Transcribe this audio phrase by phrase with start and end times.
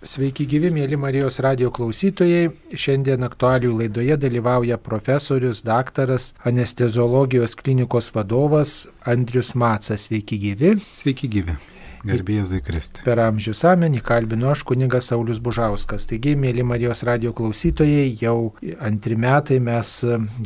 [0.00, 2.46] Sveiki gyvi, mėly Marijos radio klausytojai.
[2.72, 10.06] Šiandien aktualių laidoje dalyvauja profesorius, daktaras, anesteziologijos klinikos vadovas Andrius Macas.
[10.08, 10.72] Sveiki gyvi.
[10.96, 11.58] Sveiki gyvi.
[12.00, 13.02] Garbėjai Kristi.
[13.04, 16.06] Per amžių samenį kalbinu aš kunigas Saulis Bužauskas.
[16.08, 19.92] Taigi, mėly Marijos radio klausytojai, jau antri metai mes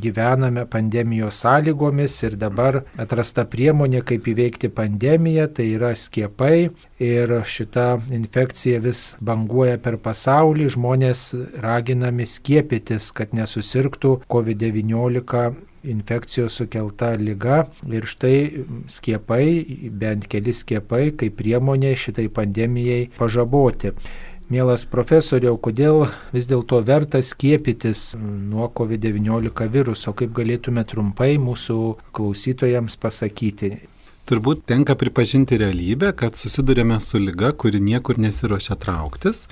[0.02, 6.70] gyvename pandemijos sąlygomis ir dabar atrasta priemonė, kaip įveikti pandemiją, tai yra skiepai.
[7.04, 11.29] Ir šita infekcija vis banguoja per pasaulį, žmonės
[11.62, 15.54] raginami skiepytis, kad nesusirgtų COVID-19
[15.90, 19.46] infekcijos sukelta lyga ir štai skiepai,
[19.92, 23.94] bent keli skiepai, kaip priemonė šitai pandemijai pažaboti.
[24.52, 26.02] Mielas profesoriau, kodėl
[26.34, 31.78] vis dėlto verta skiepytis nuo COVID-19 viruso, kaip galėtume trumpai mūsų
[32.12, 33.72] klausytojams pasakyti?
[34.25, 39.42] Turbūt tenka pripažinti realybę, kad susidurėme su lyga, kuri niekur nesiuošia trauktis.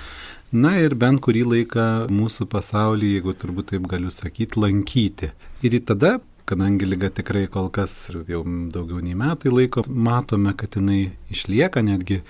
[0.53, 5.31] Na ir bent kurį laiką mūsų pasaulį, jeigu turbūt taip galiu sakyti, lankyti.
[5.65, 7.93] Ir tada kadangi lyga tikrai kol kas
[8.29, 12.21] jau daugiau nei metai laiko, matome, kad jinai išlieka, netgi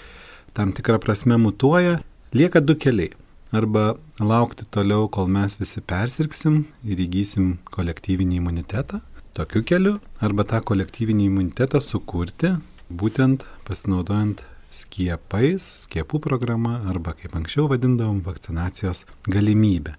[0.54, 2.00] tam tikrą prasme mutuoja,
[2.32, 3.12] lieka du keliai.
[3.54, 9.02] Arba laukti toliau, kol mes visi persirksim ir įgysim kolektyvinį imunitetą,
[9.38, 12.56] tokiu keliu, arba tą kolektyvinį imunitetą sukurti,
[12.90, 14.42] būtent pasinaudojant
[14.74, 19.96] skiepais, skiepų programa arba kaip anksčiau vadindavom vakcinacijos galimybę.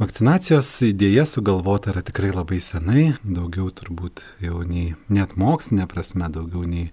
[0.00, 6.64] Vakcinacijos idėja sugalvota yra tikrai labai senai, daugiau turbūt jau nei net mokslinė prasme, daugiau
[6.64, 6.86] nei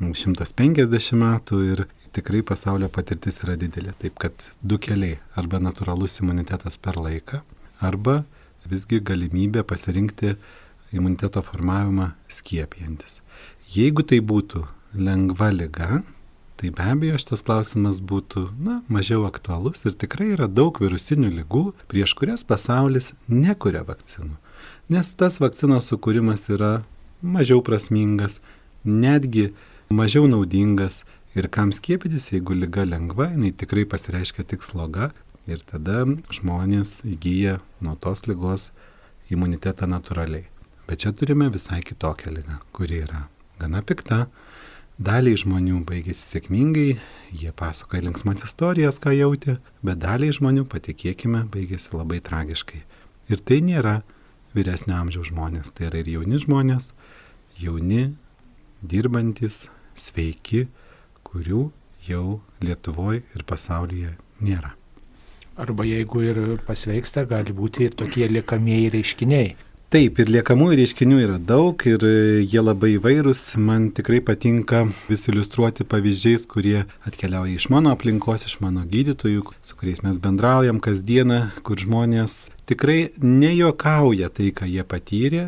[0.00, 1.84] 150 metų ir
[2.16, 3.92] tikrai pasaulio patirtis yra didelė.
[4.00, 7.42] Taip kad du keliai- arba natūralus imunitetas per laiką,
[7.80, 8.24] arba
[8.68, 10.36] visgi galimybė pasirinkti
[10.92, 13.20] imuniteto formavimą skiepijantis.
[13.72, 16.02] Jeigu tai būtų lengva lyga,
[16.62, 21.62] tai be abejo šitas klausimas būtų na, mažiau aktualus ir tikrai yra daug virusinių lygų,
[21.90, 24.36] prieš kurias pasaulis nekuria vakcinų.
[24.94, 26.84] Nes tas vakcinos sukūrimas yra
[27.18, 28.38] mažiau prasmingas,
[28.86, 29.48] netgi
[29.90, 31.00] mažiau naudingas
[31.34, 35.10] ir kam skiepytis, jeigu lyga lengva, jinai tikrai pasireiškia tik sloga
[35.50, 38.70] ir tada žmonės įgyja nuo tos lygos
[39.34, 40.46] imunitetą natūraliai.
[40.86, 43.26] Bet čia turime visai kitokią lygą, kuri yra
[43.58, 44.28] gana pikta,
[45.00, 46.98] Daliai žmonių baigėsi sėkmingai,
[47.32, 52.82] jie pasakoja linksmas istorijas, ką jautė, bet daliai žmonių, patikėkime, baigėsi labai tragiškai.
[53.32, 54.02] Ir tai nėra
[54.52, 56.92] vyresnio amžiaus žmonės, tai yra ir jauni žmonės,
[57.56, 58.12] jauni,
[58.84, 59.64] dirbantis,
[59.96, 60.66] sveiki,
[61.24, 61.70] kurių
[62.04, 64.12] jau Lietuvoje ir pasaulyje
[64.44, 64.74] nėra.
[65.56, 69.54] Arba jeigu ir pasveiksta, gali būti ir tokie liekamieji reiškiniai.
[69.92, 72.00] Taip, ir liekamųjų reiškinių yra daug ir
[72.48, 73.42] jie labai įvairūs.
[73.60, 79.76] Man tikrai patinka vis iliustruoti pavyzdžiais, kurie atkeliauja iš mano aplinkos, iš mano gydytojų, su
[79.76, 85.42] kuriais mes bendraujam kasdieną, kur žmonės tikrai nejokauja tai, ką jie patyrė,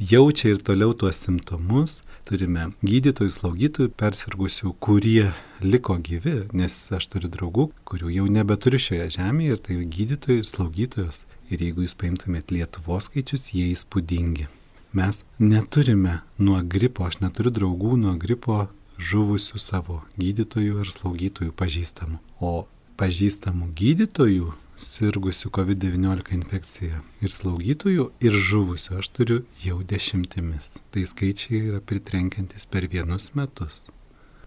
[0.00, 1.98] jaučia ir toliau tuos simptomus.
[2.24, 9.10] Turime gydytojų, slaugytojų persirgusių, kurie liko gyvi, nes aš turiu draugų, kurių jau nebeturiu šioje
[9.18, 14.48] žemėje ir tai gydytojai ir slaugytojos Ir jeigu jūs paimtumėt Lietuvos skaičius, jie įspūdingi.
[14.94, 18.64] Mes neturime nuo gripo, aš neturiu draugų nuo gripo
[19.00, 22.18] žuvusių savo gydytojų ar slaugytojų pažįstamų.
[22.42, 22.66] O
[23.00, 24.50] pažįstamų gydytojų
[24.80, 30.76] sirgusių COVID-19 infekcija ir slaugytojų ir žuvusių aš turiu jau dešimtimis.
[30.92, 33.86] Tai skaičiai yra pritrenkiantis per vienus metus.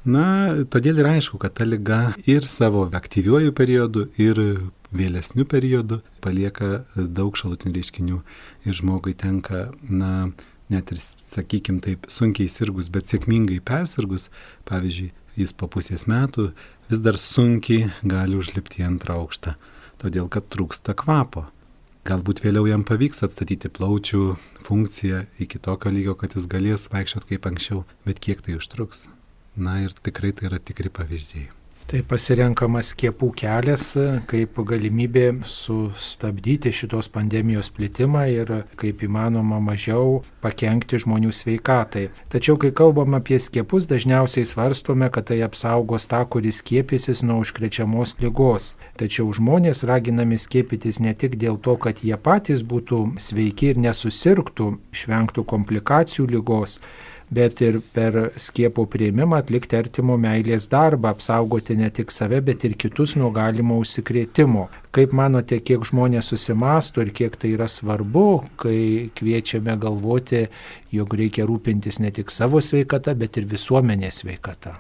[0.04, 4.36] Na, todėl ir aišku, kad ta lyga ir savo aktyviuoju periodu, ir
[4.92, 8.20] vėlesniu periodu palieka daug šalutinių reiškinių
[8.68, 10.34] ir žmogui tenka, na,
[10.68, 14.28] net ir, sakykime taip, sunkiai sirgus, bet sėkmingai persirgus,
[14.68, 16.50] pavyzdžiui, jis po pusės metų
[16.92, 19.56] vis dar sunkiai gali užlipti į antrą aukštą,
[20.04, 21.48] todėl kad trūksta kvapo.
[22.04, 24.34] Galbūt vėliau jam pavyks atstatyti plaučių
[24.68, 29.08] funkciją iki tokio lygio, kad jis galės vaikščioti kaip anksčiau, bet kiek tai užtruks.
[29.56, 31.52] Na ir tikrai tai yra tikri pavyzdžiai.
[31.84, 33.90] Tai pasirenkamas skiepų kelias
[34.30, 42.08] kaip galimybė sustabdyti šitos pandemijos plitimą ir kaip įmanoma mažiau pakengti žmonių sveikatai.
[42.32, 48.16] Tačiau, kai kalbam apie skiepus, dažniausiai svarstome, kad tai apsaugos tą, kuris skiepysis nuo užkrečiamos
[48.24, 48.74] lygos.
[48.98, 54.78] Tačiau žmonės raginami skiepytis ne tik dėl to, kad jie patys būtų sveiki ir nesusirgtų,
[54.96, 56.80] išvengtų komplikacijų lygos,
[57.34, 62.78] bet ir per skiepų prieimimą atlikti artimo meilės darbą, apsaugoti ne tik save, bet ir
[62.80, 64.70] kitus nuo galimo užsikrėtimo.
[64.94, 68.28] Kaip manote, kiek žmonės susimastų ir kiek tai yra svarbu,
[68.62, 68.80] kai
[69.18, 70.46] kviečiame galvoti,
[70.94, 74.78] jog reikia rūpintis ne tik savo sveikata, bet ir visuomenės sveikata?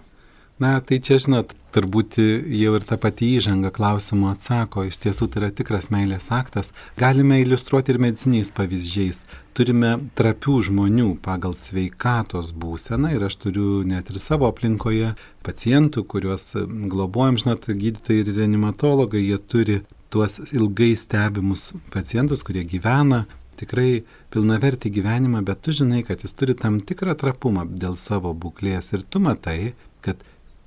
[0.63, 5.41] Na, tai čia, žinot, turbūt jau ir ta pati įžanga klausimo atsako, iš tiesų tai
[5.41, 6.71] yra tikras meilės aktas.
[6.99, 9.23] Galime iliustruoti ir mediciniais pavyzdžiais.
[9.57, 15.13] Turime trapių žmonių pagal sveikatos būseną ir aš turiu net ir savo aplinkoje
[15.43, 16.53] pacientų, kuriuos
[16.93, 19.79] globojam, žinot, gydytojai ir reanimatologai, jie turi
[20.13, 23.25] tuos ilgai stebimus pacientus, kurie gyvena
[23.59, 28.93] tikrai pilnavertį gyvenimą, bet tu žinai, kad jis turi tam tikrą trapumą dėl savo būklės
[28.95, 29.73] ir tu matai,
[30.03, 30.21] kad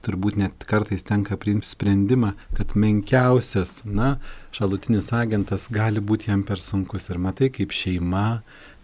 [0.07, 4.17] turbūt net kartais tenka priimti sprendimą, kad menkiausias, na,
[4.57, 8.29] šalutinis agentas gali būti jam per sunkus ir matai, kaip šeima,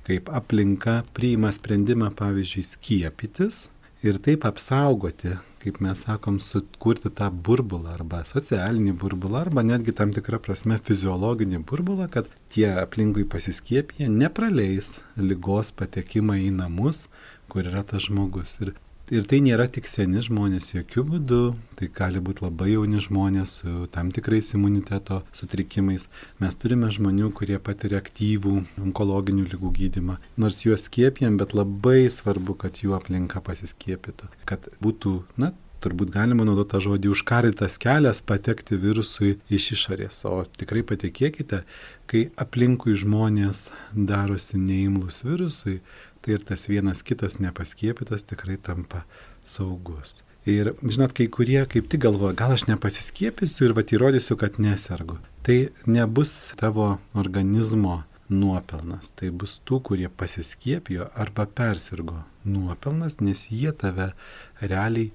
[0.08, 3.69] kaip aplinka priima sprendimą, pavyzdžiui, skiepytis
[4.02, 10.14] ir taip apsaugoti, kaip mes sakom, sukurti tą burbulą arba socialinį burbulą arba netgi tam
[10.14, 17.06] tikrą prasme fiziologinį burbulą, kad tie aplinkui pasiskiepyje nepraleis lygos patekimą į namus,
[17.52, 18.58] kur yra tas žmogus.
[18.64, 18.74] Ir
[19.12, 21.40] Ir tai nėra tik seni žmonės, jokių būdų,
[21.76, 26.06] tai gali būti labai jauni žmonės su tam tikrais imuniteto sutrikimais.
[26.40, 30.16] Mes turime žmonių, kurie patiria aktyvų onkologinių lygų gydimą.
[30.40, 34.30] Nors juos skiepijam, bet labai svarbu, kad jų aplinka pasiskiepytų.
[34.48, 35.50] Kad būtų, na,
[35.84, 40.22] turbūt galima naudoti tą žodį užkarytas kelias patekti virusui iš išorės.
[40.30, 41.66] O tikrai patikėkite,
[42.08, 45.82] kai aplinkui žmonės darosi neimlus virusui,
[46.22, 49.02] tai ir tas vienas kitas nepaskiepytas tikrai tampa
[49.44, 50.22] saugus.
[50.46, 55.20] Ir žinot, kai kurie kaip tik galvoja, gal aš nepasiskiepysiu ir va įrodysiu, kad nesergu.
[55.46, 58.00] Tai nebus tavo organizmo
[58.32, 64.10] nuopelnas, tai bus tų, kurie pasiskiepijo arba persirgo nuopelnas, nes jie tave
[64.62, 65.12] realiai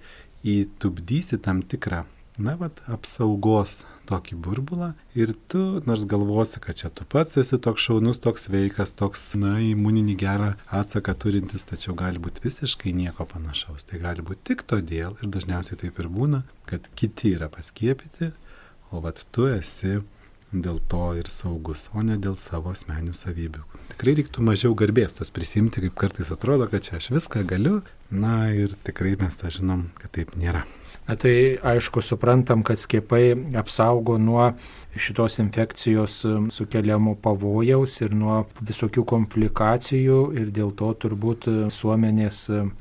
[0.47, 2.05] įtubdysi tam tikrą
[2.37, 7.87] na, vat, apsaugos tokį burbulą ir tu, nors galvosi, kad čia tu pats esi toks
[7.87, 13.87] šaunus, toks veikas, toks, na, imuninį gerą atsaką turintis, tačiau gali būti visiškai nieko panašaus.
[13.89, 18.31] Tai gali būti tik todėl, ir dažniausiai taip ir būna, kad kiti yra paskiepyti,
[18.93, 19.97] o vat tu esi
[20.53, 23.65] dėl to ir saugus, o ne dėl savo asmenių savybių.
[23.91, 27.81] Tikrai reiktų mažiau garbės tos prisimti, kaip kartais atrodo, kad čia aš viską galiu,
[28.11, 30.63] na ir tikrai mes tą žinom, kad taip nėra.
[31.07, 34.51] Na tai aišku, suprantam, kad skiepai apsaugo nuo
[34.97, 42.73] šitos infekcijos um, sukeliamo pavojaus ir nuo visokių komplikacijų ir dėl to turbūt visuomenės um,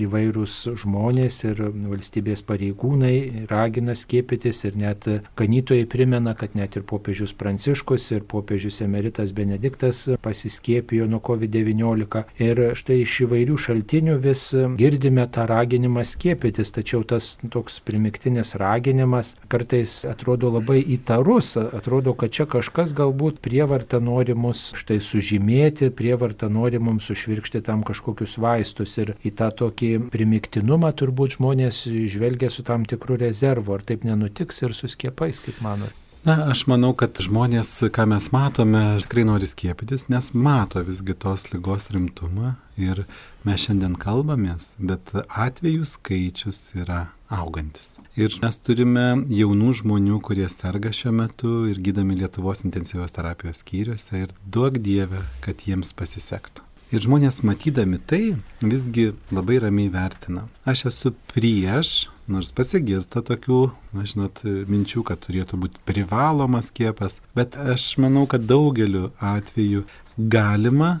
[0.00, 5.06] įvairūs žmonės ir valstybės pareigūnai ragina skiepytis ir net
[5.38, 12.24] ganytojai primena, kad net ir popiežius Pranciškus ir popiežius emeritas Benediktas pasiskiepijo nuo COVID-19.
[12.42, 14.48] Ir štai iš įvairių šaltinių vis
[14.80, 22.34] girdime tą raginimą skiepytis, tačiau tas toks primiktinis raginimas kartais atrodo labai įtarus, atrodo, kad
[22.34, 28.98] čia kažkas galbūt prievarta nori mus štai sužymėti, prievarta nori mums sušvirkšti tam kažkokius vaistus
[28.98, 33.74] ir į tą tokį tokį primiktinumą turbūt žmonės žvelgia su tam tikru rezervu.
[33.74, 35.92] Ar taip nenutiks ir su skiepais, kaip manot?
[36.24, 41.50] Na, aš manau, kad žmonės, ką mes matome, tikrai nori skiepytis, nes mato visgi tos
[41.52, 43.04] lygos rimtumą ir
[43.44, 47.98] mes šiandien kalbamės, bet atvejų skaičius yra augantis.
[48.16, 54.24] Ir mes turime jaunų žmonių, kurie serga šiuo metu ir gydami Lietuvos intensyvios terapijos skyriuose
[54.24, 56.63] ir duok Dievę, kad jiems pasisektų.
[56.92, 60.44] Ir žmonės matydami tai visgi labai ramiai vertina.
[60.68, 63.62] Aš esu prieš, nors pasigirsta tokių,
[63.96, 69.86] na žinot, minčių, kad turėtų būti privalomas skiepas, bet aš manau, kad daugeliu atveju
[70.18, 70.98] galima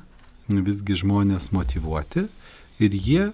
[0.48, 2.26] visgi žmonės motivuoti
[2.82, 3.30] ir jie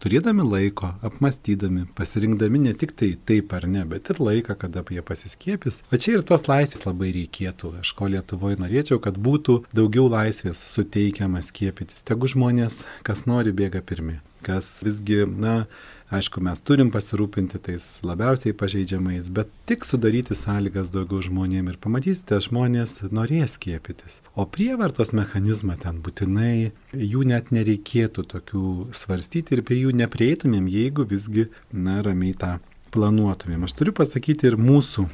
[0.00, 5.04] turėdami laiko, apmastydami, pasirinkdami ne tik tai taip ar ne, bet ir laiką, kada jie
[5.06, 5.82] pasiskiepys.
[5.92, 7.74] O čia ir tos laisvės labai reikėtų.
[7.82, 12.04] Aš ko Lietuvoje norėčiau, kad būtų daugiau laisvės suteikiama skiepytis.
[12.06, 14.18] Tegu žmonės, kas nori, bėga pirmi.
[14.46, 15.66] Kas visgi, na,
[16.10, 22.40] Aišku, mes turim pasirūpinti tais labiausiai pažeidžiamais, bet tik sudaryti sąlygas daugiau žmonėm ir pamatysite,
[22.42, 24.18] žmonės norės skiepytis.
[24.34, 31.06] O prievartos mechanizmą ten būtinai, jų net nereikėtų tokių svarstyti ir prie jų neprieitumėm, jeigu
[31.06, 32.56] visgi, na, ramiai tą
[32.90, 33.70] planuotumėm.
[33.70, 35.06] Aš turiu pasakyti ir mūsų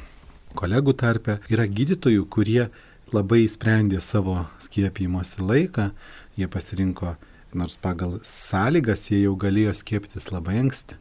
[0.57, 2.71] kolegų tarpe yra gydytojų, kurie
[3.13, 5.91] labai sprendė savo skiepijimosi laiką,
[6.41, 7.19] jie pasirinko
[7.53, 10.97] nors pagal sąlygas jie jau galėjo skiepytis labai anksti,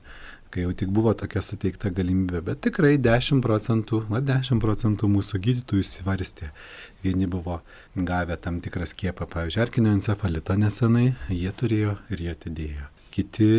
[0.51, 5.41] kai jau tik buvo tokia suteikta galimybė, bet tikrai 10 procentų, va 10 procentų mūsų
[5.47, 6.51] gydytojų įsivarstė.
[7.05, 7.61] Vieni buvo
[7.97, 12.91] gavę tam tikrą skiepą, pavyzdžiui, erkinio encefalito nesenai, jie turėjo ir jie atidėjo.
[13.17, 13.51] Kiti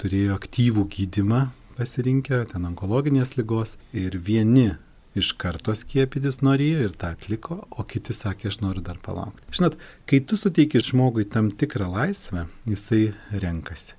[0.00, 1.46] turėjo aktyvų gydimą
[1.78, 4.72] pasirinkę, ten onkologinės lygos ir vieni
[5.18, 9.46] iš karto skiepytis norėjo ir tą atliko, o kiti sakė, aš noriu dar palaukti.
[9.56, 9.78] Žinot,
[10.10, 13.96] kai tu suteiki žmogui tam tikrą laisvę, jisai renkasi.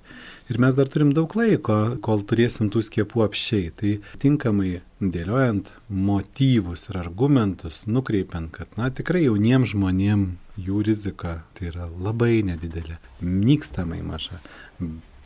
[0.50, 3.70] Ir mes dar turim daug laiko, kol turėsim tų skiepų apšiai.
[3.78, 3.92] Tai
[4.22, 11.88] tinkamai dėliojant motyvus ir argumentus, nukreipiant, kad, na, tikrai jauniems žmonėms jų rizika tai yra
[11.88, 14.40] labai nedidelė, nykstamai maža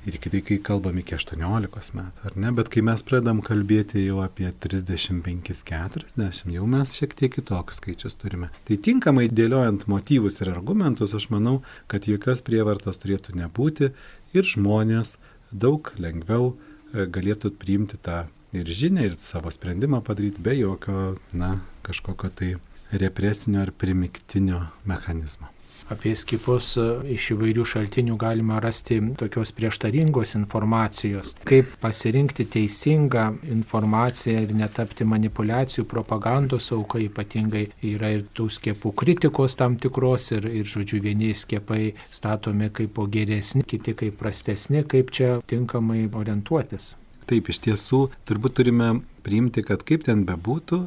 [0.07, 4.21] ir kitai, kai kalbam iki 18 metų, ar ne, bet kai mes pradam kalbėti jau
[4.25, 8.51] apie 35-40, jau mes šiek tiek kitokius skaičius turime.
[8.69, 11.57] Tai tinkamai dėliojant motyvus ir argumentus, aš manau,
[11.91, 13.91] kad jokios prievartos turėtų nebūti
[14.37, 15.17] ir žmonės
[15.51, 21.59] daug lengviau e, galėtų priimti tą ir žinę, ir savo sprendimą padaryti be jokio, na,
[21.87, 22.55] kažkokio tai
[22.95, 25.56] represinio ar primiktinio mechanizmo
[25.93, 31.35] apie skipus e, iš įvairių šaltinių galima rasti tokios prieštaringos informacijos.
[31.49, 39.59] Kaip pasirinkti teisingą informaciją ir netapti manipulacijų, propagandos auka, ypatingai yra ir tų skiepų kritikos
[39.59, 45.37] tam tikros ir, ir žodžiu, vieni skiepai statomi kaip geresni, kiti kaip prastesni, kaip čia
[45.47, 46.95] tinkamai orientuotis.
[47.27, 48.93] Taip, iš tiesų, turbūt turime
[49.27, 50.85] priimti, kad kaip ten bebūtų,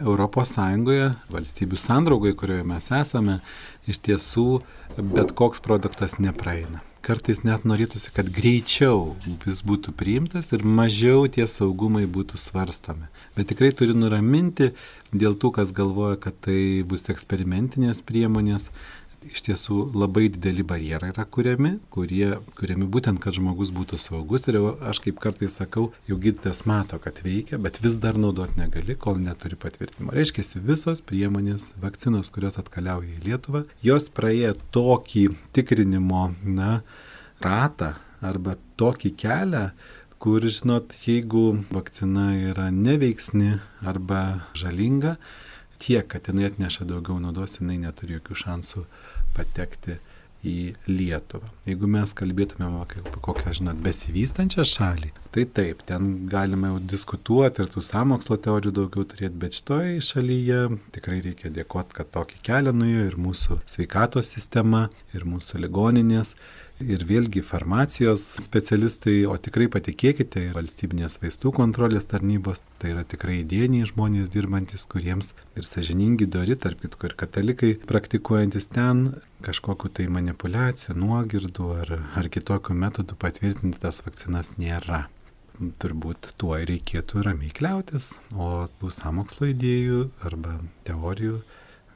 [0.00, 0.54] ES,
[1.32, 3.40] valstybių sandraugoje, kurioje mes esame,
[3.86, 4.62] iš tiesų
[4.96, 6.82] bet koks produktas nepraeina.
[7.02, 13.08] Kartais net norėtųsi, kad greičiau vis būtų priimtas ir mažiau tie saugumai būtų svarstomi.
[13.34, 14.70] Bet tikrai turiu nuraminti
[15.10, 18.70] dėl tų, kas galvoja, kad tai bus eksperimentinės priemonės
[19.30, 24.46] iš tiesų labai dideli barjerai yra kuriami, kurie kuriami būtent, kad žmogus būtų saugus.
[24.50, 28.96] Ir aš kaip kartais sakau, jau gydytojas mato, kad veikia, bet vis dar naudoti negali,
[28.98, 30.14] kol neturi patvirtinimo.
[30.16, 35.26] Reiškia, visos priemonės, vakcinos, kurios atkeliauja į Lietuvą, jos praėjo tokį
[35.56, 36.80] tikrinimo na,
[37.42, 39.66] ratą arba tokį kelią,
[40.22, 45.16] kur, žinot, jeigu vakcina yra neveiksni arba žalinga,
[45.82, 48.84] tiek, kad jinai atneša daugiau naudos, jinai neturi jokių šansų
[49.36, 49.98] patekti
[50.42, 51.46] į Lietuvą.
[51.68, 57.70] Jeigu mes kalbėtumėm apie kokią, žinot, besivystančią šalį, tai taip, ten galime jau diskutuoti ir
[57.70, 60.64] tų samokslo teorijų daugiau turėti, bet šitoj šalyje
[60.96, 66.34] tikrai reikia dėkoti, kad tokį kelią nuėjo ir mūsų sveikatos sistema, ir mūsų ligoninės
[66.80, 73.88] ir vėlgi farmacijos specialistai, o tikrai patikėkite, valstybinės vaistų kontrolės tarnybos, tai yra tikrai įdėniai
[73.90, 79.08] žmonės dirbantis, kuriems ir sažiningi dori, tarp kitko ir katalikai praktikuojantis ten
[79.42, 85.06] kažkokiu tai manipulacijų, nuogirdų ar, ar kitokiu metodu patvirtinti tas vakcinas nėra.
[85.82, 90.56] Turbūt tuo reikėtų ramiai kliautis, o tų samokslo idėjų arba
[90.88, 91.42] teorijų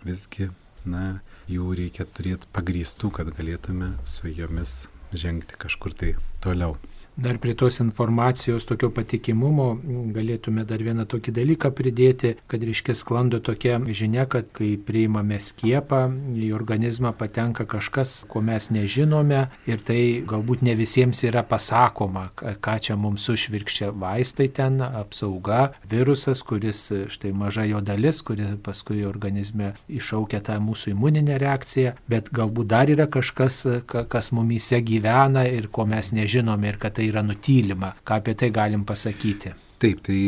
[0.07, 0.51] visgi,
[0.87, 1.19] na,
[1.51, 6.77] jų reikia turėti pagrįstų, kad galėtume su jomis žengti kažkur tai toliau.
[7.17, 9.71] Dar prie tos informacijos tokio patikimumo
[10.13, 16.03] galėtume dar vieną tokį dalyką pridėti, kad reiškia sklando tokia žinia, kad kai priimame skiepą,
[16.37, 22.75] į organizmą patenka kažkas, ko mes nežinome ir tai galbūt ne visiems yra pasakoma, ką
[22.85, 26.85] čia mums sušvirkščia vaistai ten, apsauga, virusas, kuris
[27.17, 32.93] štai maža jo dalis, kuri paskui organizme iššaukia tą mūsų imuninę reakciją, bet galbūt dar
[32.93, 37.95] yra kažkas, kas mumyse gyvena ir ko mes nežinome ir kad tai tai yra nutylima.
[38.05, 39.55] Ką apie tai galim pasakyti?
[39.79, 40.23] Taip, tai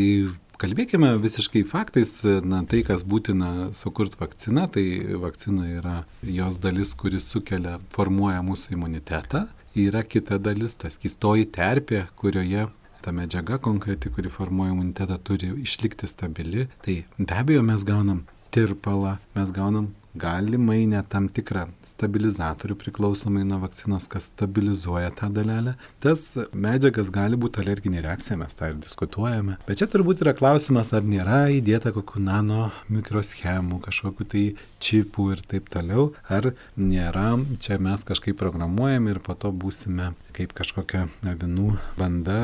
[0.58, 2.10] Kalbėkime visiškai faktais,
[2.42, 4.82] na tai, kas būtina sukurti vakciną, tai
[5.22, 9.44] vakcina yra jos dalis, kuris sukelia, formuoja mūsų imunitetą.
[9.78, 12.66] Yra kita dalis, tas kistoji terpė, kurioje
[13.06, 16.66] ta medžiaga konkreti, kuri formuoja imunitetą, turi išlikti stabili.
[16.82, 23.60] Tai be abejo mes gaunam tirpalą, mes gaunam galimai net tam tikrą stabilizatorių priklausomai nuo
[23.64, 25.74] vakcinos, kas stabilizuoja tą dalelę.
[26.02, 29.58] Tas medžiagas gali būti alerginė reakcija, mes tą ir diskutuojame.
[29.68, 34.44] Bet čia turbūt yra klausimas, ar nėra įdėta kokių nano mikroschemų, kažkokių tai
[34.84, 37.30] čipų ir taip toliau, ar nėra,
[37.62, 42.38] čia mes kažkaip programuojame ir po to būsime kaip kažkokia avinų banda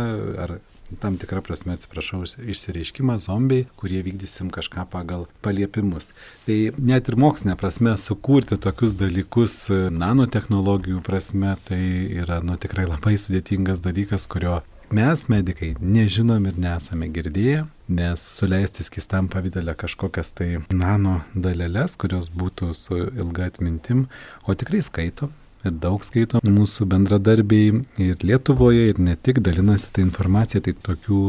[0.44, 0.58] ar
[1.00, 6.12] tam tikrą prasme, atsiprašau, išsireiškimą zombiai, kurie vykdysim kažką pagal paliepimus.
[6.46, 9.56] Tai net ir mokslinė prasme sukurti tokius dalykus
[9.94, 11.82] nanotehnologijų prasme, tai
[12.22, 14.60] yra nu, tikrai labai sudėtingas dalykas, kurio
[14.94, 22.30] mes, medikai, nežinom ir nesame girdėję, nes suleisti skistam pavydelę kažkokias tai nano dalelės, kurios
[22.32, 24.06] būtų su ilga atmintim,
[24.46, 25.30] o tikrai skaito,
[25.64, 31.20] ir daug skaito mūsų bendradarbiai ir Lietuvoje, ir ne tik dalinasi tą informaciją, tai tokių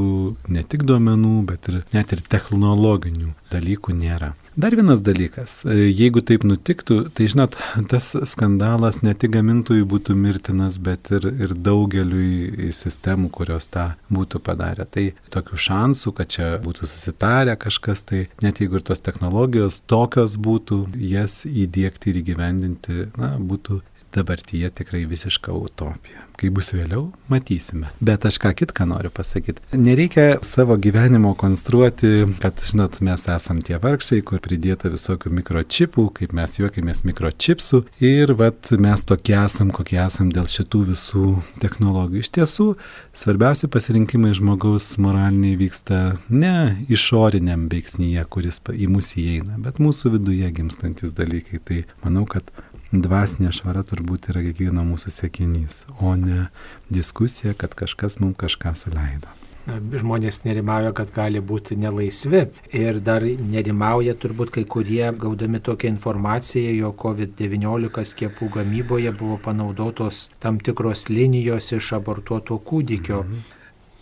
[0.55, 4.33] ne tik duomenų, bet ir net ir technologinių dalykų nėra.
[4.55, 7.57] Dar vienas dalykas, jeigu taip nutiktų, tai žinot,
[7.91, 14.39] tas skandalas ne tik gamintojui būtų mirtinas, bet ir, ir daugeliui sistemų, kurios tą būtų
[14.45, 14.85] padarę.
[14.87, 20.37] Tai tokių šansų, kad čia būtų susitarę kažkas, tai net jeigu ir tos technologijos tokios
[20.39, 23.81] būtų, jas įdėkti ir įgyvendinti, na, būtų
[24.15, 26.23] dabartyje tikrai visiška utopija.
[26.35, 27.87] Kai bus vėliau, matysime.
[28.03, 29.63] Bet aš ką kitką noriu pasakyti.
[29.79, 36.35] Nereikia savo gyvenimo konstruoti, kad, žinot, mes esam tie vargšiai, kur pridėta visokių mikročipų, kaip
[36.35, 41.29] mes juokėmės mikročipsų ir vat, mes tokie esam, kokie esam dėl šitų visų
[41.63, 42.25] technologijų.
[42.25, 42.67] Iš tiesų,
[43.15, 46.55] svarbiausi pasirinkimai žmogaus moraliniai vyksta ne
[46.91, 51.63] išoriniam veiksnyje, kuris į mus įeina, bet mūsų viduje gimstantis dalykai.
[51.65, 52.51] Tai manau, kad
[52.91, 56.49] dvasinė švara turbūt yra kiekvieno mūsų sėkinys, o ne
[56.89, 59.31] diskusija, kad kažkas mums kažką suleido.
[59.65, 62.43] Žmonės nerimauja, kad gali būti nelaisvi
[62.77, 70.27] ir dar nerimauja turbūt kai kurie gaudami tokią informaciją, jo COVID-19 skiepų gamyboje buvo panaudotos
[70.39, 73.23] tam tikros linijos iš abortuoto kūdikio.
[73.25, 73.54] Mhm.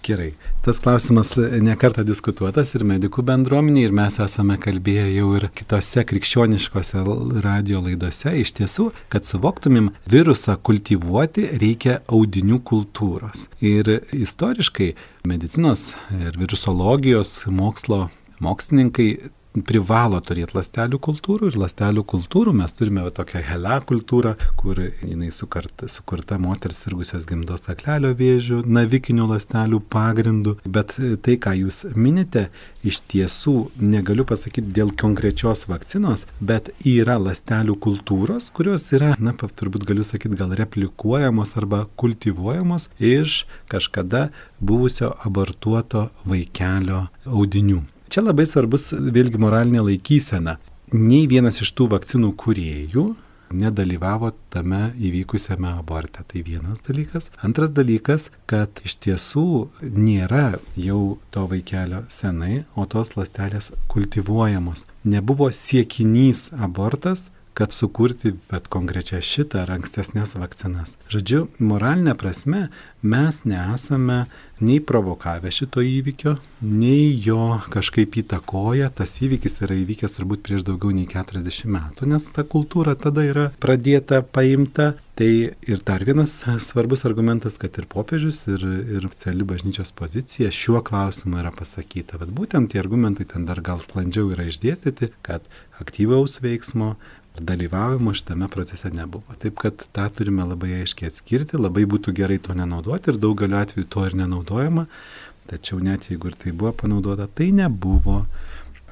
[0.03, 1.29] Gerai, tas klausimas
[1.63, 7.03] nekarta diskutuotas ir medikų bendruomenė ir mes esame kalbėję jau ir kitose krikščioniškose
[7.45, 8.33] radio laidose.
[8.41, 13.45] Iš tiesų, kad suvoktumėm, virusą kultivuoti reikia audinių kultūros.
[13.63, 14.89] Ir istoriškai
[15.31, 18.10] medicinos ir virusologijos mokslo
[18.43, 19.07] mokslininkai
[19.62, 25.89] privalo turėti lastelių kultūrų ir lastelių kultūrų mes turime tokią helę kultūrą, kur jinai sukurta,
[25.91, 32.48] sukurta moters sirgusios gimdos aklelio vėžių, navikinių lastelių pagrindų, bet tai, ką jūs minite,
[32.83, 39.86] iš tiesų negaliu pasakyti dėl konkrečios vakcinos, bet yra lastelių kultūros, kurios yra, na, turbūt
[39.88, 44.29] galiu sakyti, gal replikuojamos arba kultivuojamos iš kažkada
[44.60, 47.83] buvusio abortuoto vaikelio audinių.
[48.13, 50.60] Čia labai svarbus vėlgi moralinė laikysena.
[50.93, 53.05] Nei vienas iš tų vakcinų kuriejų
[53.58, 56.22] nedalyvavo tame įvykusiame aborte.
[56.22, 57.32] Tai vienas dalykas.
[57.41, 59.48] Antras dalykas, kad iš tiesų
[59.82, 64.86] nėra jau to vaikelio senai, o tos lastelės kultivuojamos.
[65.10, 70.95] Nebuvo siekinys abortas, kad sukurti bet konkrečią šitą ar ankstesnės vakcinas.
[71.13, 72.67] Žodžiu, moralinė prasme
[73.03, 74.24] mes nesame
[74.63, 78.89] nei provokavę šito įvykio, nei jo kažkaip įtakoja.
[78.95, 83.50] Tas įvykis yra įvykęs turbūt prieš daugiau nei 40 metų, nes ta kultūra tada yra
[83.63, 84.94] pradėta, paimta.
[85.13, 85.29] Tai
[85.70, 88.63] ir dar vienas svarbus argumentas, kad ir popiežius, ir,
[88.96, 92.18] ir oficiali bažnyčios pozicija šiuo klausimu yra pasakyta.
[92.18, 95.46] Bet būtent tie argumentai ten dar gal sklandžiau yra išdėstyti, kad
[95.83, 96.96] aktyvaus veiksmo
[97.39, 99.35] dalyvavimo šitame procese nebuvo.
[99.41, 103.89] Taip kad tą turime labai aiškiai atskirti, labai būtų gerai to nenaudoti ir daugeliu atveju
[103.89, 104.85] to ir nenaudojama,
[105.50, 108.24] tačiau net jeigu ir tai buvo panaudota, tai nebuvo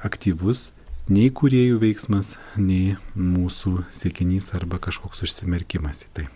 [0.02, 0.70] aktyvus
[1.08, 6.28] nei kuriejų veiksmas, nei mūsų siekinys arba kažkoks užsimerkimas į tai.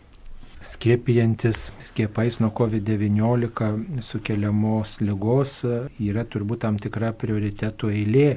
[0.67, 5.61] Skiepijantis skiepais nuo COVID-19 sukeliamos lygos
[6.03, 8.31] yra turbūt tam tikra prioritetų eilė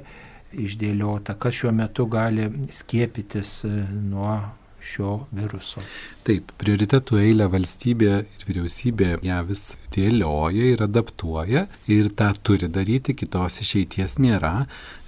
[0.53, 3.73] išdėliota, kas šiuo metu gali skiepytis e,
[4.09, 4.37] nuo
[4.79, 5.81] šio viruso.
[6.27, 9.63] Taip, prioritetų eilę valstybė ir vyriausybė ją vis
[9.95, 14.53] dėlioja ir adaptuoja ir tą turi daryti, kitos išeities nėra.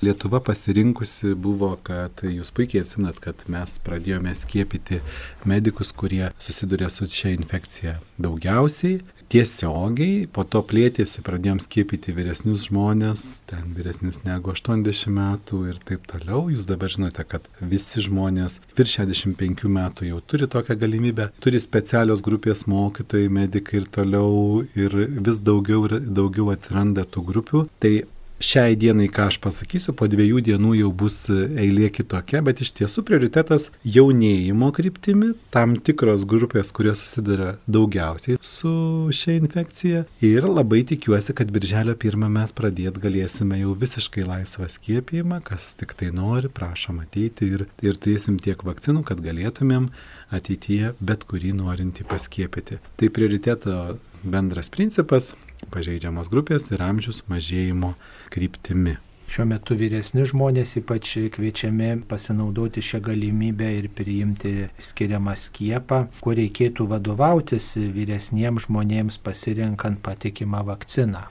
[0.04, 5.02] Lietuva pasirinkusi buvo, kad jūs puikiai atsimnat, kad mes pradėjome skiepyti
[5.48, 9.00] medikus, kurie susiduria su šia infekcija daugiausiai
[9.32, 16.08] tiesiogiai, po to plėtėsi, pradėjom skiepyti vyresnius žmonės, ten vyresnius negu 80 metų ir taip
[16.12, 16.50] toliau.
[16.52, 22.24] Jūs dabar žinote, kad visi žmonės virš 65 metų jau turi tokią galimybę, turi specialios
[22.26, 27.68] grupės mokytojai, medikai ir toliau ir vis daugiau ir daugiau atsiranda tų grupių.
[27.82, 27.94] Tai
[28.42, 33.04] šiai dienai, ką aš pasakysiu, po dviejų dienų jau bus eilė kitokia, bet iš tiesų
[33.08, 38.74] prioritetas jaunėjimo kryptimi, tam tikros grupės, kurios susiduria daugiausiai su
[39.16, 40.04] šia infekcija.
[40.26, 45.96] Ir labai tikiuosi, kad birželio pirmą mes pradėt galėsime jau visiškai laisvą skiepijimą, kas tik
[46.00, 49.92] tai nori, prašom ateiti ir, ir turėsim tiek vakcinų, kad galėtumėm
[50.34, 52.80] ateityje bet kurį norintį paskiepyti.
[52.98, 53.78] Tai prioriteto
[54.24, 55.34] bendras principas-
[55.74, 57.94] pažeidžiamos grupės ir amžius mažėjimo
[58.32, 58.98] kryptimi.
[59.32, 66.90] Šiuo metu vyresni žmonės ypač kviečiami pasinaudoti šią galimybę ir priimti skiriamą skiepą, kur reikėtų
[66.92, 71.22] vadovautis vyresniems žmonėms pasirinkant patikimą vakciną.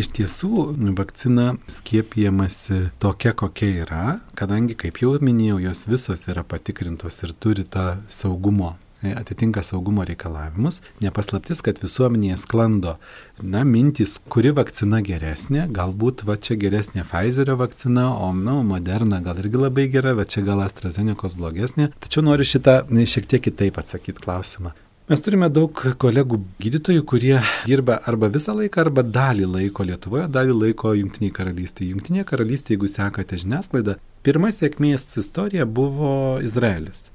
[0.00, 0.62] Iš tiesų,
[0.96, 7.68] vakcina skiepijamasi tokia, kokia yra, kadangi, kaip jau minėjau, jos visos yra patikrintos ir turi
[7.68, 8.78] tą saugumo
[9.10, 10.80] atitinka saugumo reikalavimus.
[11.02, 12.96] Nepaslaptis, kad visuomenėje sklando,
[13.42, 19.42] na, mintys, kuri vakcina geresnė, galbūt va čia geresnė Pfizerio vakcina, o, na, Moderna gal
[19.42, 21.90] irgi labai gera, bet čia gal AstraZeneca blogesnė.
[22.02, 24.72] Tačiau noriu šitą šiek tiek kitaip atsakyti klausimą.
[25.10, 27.34] Mes turime daug kolegų gydytojų, kurie
[27.66, 31.90] dirba arba visą laiką, arba dalį laiko Lietuvoje, dalį laiko Junktiniai karalystėje.
[31.90, 37.10] Junktinėje karalystėje, jeigu sekate žiniasklaidą, pirma sėkmės istorija buvo Izraelis.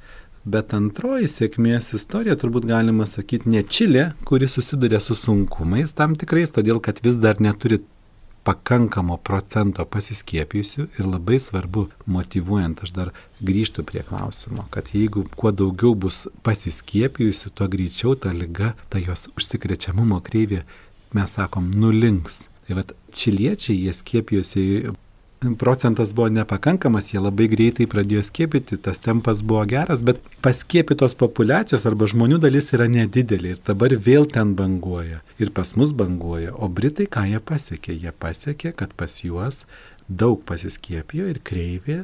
[0.47, 6.53] Bet antroji sėkmės istorija turbūt galima sakyti ne Čilė, kuri susiduria su sunkumais tam tikrais,
[6.55, 7.81] todėl kad vis dar neturi
[8.47, 13.11] pakankamo procento pasiskiepijusių ir labai svarbu motivuojant, aš dar
[13.43, 19.27] grįžtu prie klausimo, kad jeigu kuo daugiau bus pasiskiepijusių, tuo greičiau ta lyga, ta jos
[19.35, 20.61] užsikrečiamumo kreivė,
[21.17, 22.45] mes sakom, nulinks.
[22.67, 24.63] Tai vad, čiliečiai jie skiepijosi
[25.57, 31.85] procentas buvo nepakankamas, jie labai greitai pradėjo skiepyti, tas tempas buvo geras, bet paskiepytos populacijos
[31.89, 35.21] arba žmonių dalis yra nedidelė ir dabar vėl ten banguoja.
[35.37, 36.55] Ir pas mus banguoja.
[36.57, 37.93] O Britai ką jie pasiekė?
[37.93, 39.65] Jie pasiekė, kad pas juos
[40.07, 41.99] daug pasiskiepijo ir kreivė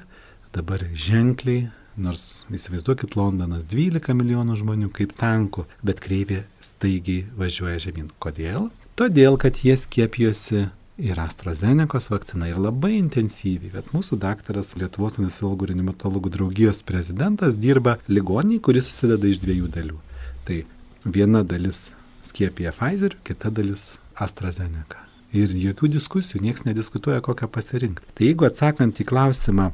[0.53, 8.11] dabar ženkliai, nors įsivaizduokit Londonas 12 milijonų žmonių kaip tankų, bet kreivė staigiai važiuoja žemyn.
[8.21, 8.69] Kodėl?
[8.97, 15.67] Todėl, kad jie skiepijosi ir AstraZenecos vakcina ir labai intensyviai, bet mūsų daktaras Lietuvos anesteziologų
[15.67, 19.97] ir animatologų draugijos prezidentas dirba ligoniai, kuris susideda iš dviejų dalių.
[20.45, 20.59] Tai
[21.05, 21.91] viena dalis
[22.23, 25.01] skiepija Pfizer, kita dalis AstraZeneca.
[25.33, 28.11] Ir jokių diskusijų, niekas nediskutuoja, kokią pasirinkti.
[28.13, 29.71] Tai jeigu atsakant į klausimą,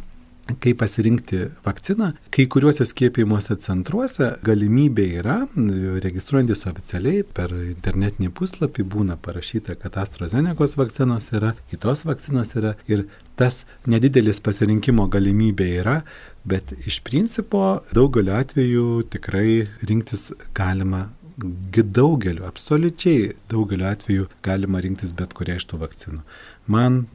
[0.64, 2.12] kaip pasirinkti vakciną.
[2.34, 5.38] Kai kuriuose skiepijimuose centruose galimybė yra,
[6.06, 13.06] registruojantis oficialiai per internetinį puslapį būna parašyta, kad AstraZenecos vakcinos yra, kitos vakcinos yra ir
[13.40, 16.02] tas nedidelis pasirinkimo galimybė yra,
[16.50, 21.08] bet iš principo daugeliu atveju tikrai rinktis galima
[21.40, 26.20] daugeliu, absoliučiai daugeliu atveju galima rinktis bet kurią iš tų vakcinų.
[26.68, 27.06] Man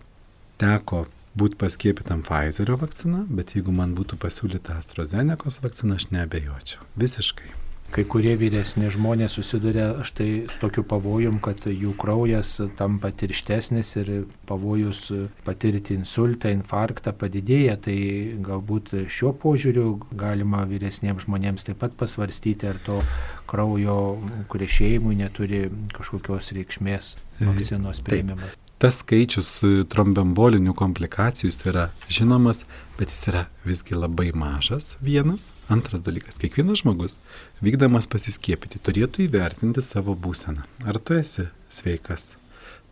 [0.60, 1.04] teko
[1.38, 6.82] būti paskiepytam Pfizerio vakcina, bet jeigu man būtų pasiūlyta AstraZenecos vakcina, aš nebejočiau.
[7.00, 7.52] Visiškai.
[7.94, 14.10] Kai kurie vyresni žmonės susiduria štai su tokiu pavojum, kad jų kraujas tampa tirštesnis ir
[14.48, 15.04] pavojus
[15.46, 17.98] patirti insultą, infarktą padidėja, tai
[18.42, 22.98] galbūt šiuo požiūriu galima vyresniems žmonėms taip pat pasvarstyti, ar to
[23.46, 24.18] kraujo
[24.50, 29.50] krešėjimui neturi kažkokios reikšmės vakcinos prieimimas tas skaičius
[29.92, 32.64] trombembolinių komplikacijų yra žinomas,
[32.98, 35.50] bet jis yra visgi labai mažas vienas.
[35.72, 37.18] Antras dalykas, kiekvienas žmogus,
[37.64, 40.66] vykdamas pasiskiepyti, turėtų įvertinti savo būseną.
[40.84, 42.34] Ar tu esi sveikas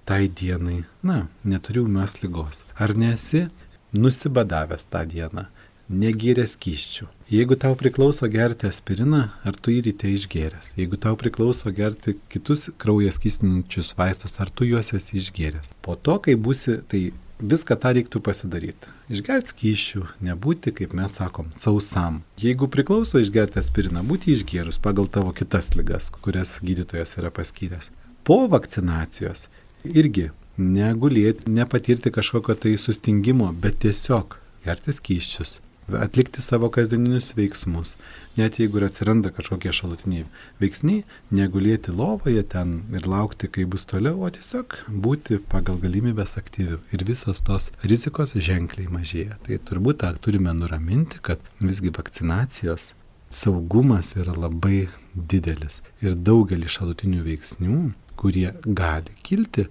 [0.09, 2.63] tai dienai, na, neturiu ūmios lygos.
[2.75, 3.47] Ar nesi
[3.93, 5.47] nusibadavęs tą dieną,
[5.91, 7.09] negėręs kyščių.
[7.33, 10.75] Jeigu tau priklauso gerti aspiriną, ar tu jį ryte išgėręs?
[10.77, 15.73] Jeigu tau priklauso gerti kitus kraujas kystinčius vaistus, ar tu juos esi išgėręs?
[15.85, 17.07] Po to, kai būsi, tai
[17.43, 18.93] viską tą reiktų pasidaryti.
[19.13, 22.21] Išgerti skyšių, nebūti, kaip mes sakom, sausam.
[22.41, 27.91] Jeigu priklauso išgerti aspiriną, būti išgerus pagal tavo kitas lygas, kurias gydytojas yra paskyręs.
[28.23, 29.49] Po vakcinacijos
[29.89, 35.59] irgi negulėti, nepatirti kažkokio tai sustingimo, bet tiesiog gerti skyščius,
[35.91, 37.97] atlikti savo kasdieninius veiksmus,
[38.39, 40.25] net jeigu ir atsiranda kažkokie šalutiniai
[40.63, 41.03] veiksniai,
[41.35, 46.81] negulėti lovoje ten ir laukti, kai bus toliau, o tiesiog būti pagal galimybės aktyviu.
[46.95, 49.39] Ir visos tos rizikos ženkliai mažėja.
[49.47, 52.93] Tai turbūt tą turime nuraminti, kad visgi vakcinacijos
[53.33, 55.81] saugumas yra labai didelis.
[56.05, 57.81] Ir daugelį šalutinių veiksnių,
[58.21, 59.67] kurie gali kilti,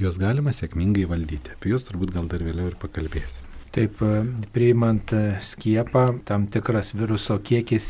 [0.00, 1.54] juos galima sėkmingai valdyti.
[1.54, 3.51] Apie juos turbūt gal dar vėliau ir pakalbėsim.
[3.72, 7.86] Taip, e, priimant e, skiepą, tam tikras viruso kiekis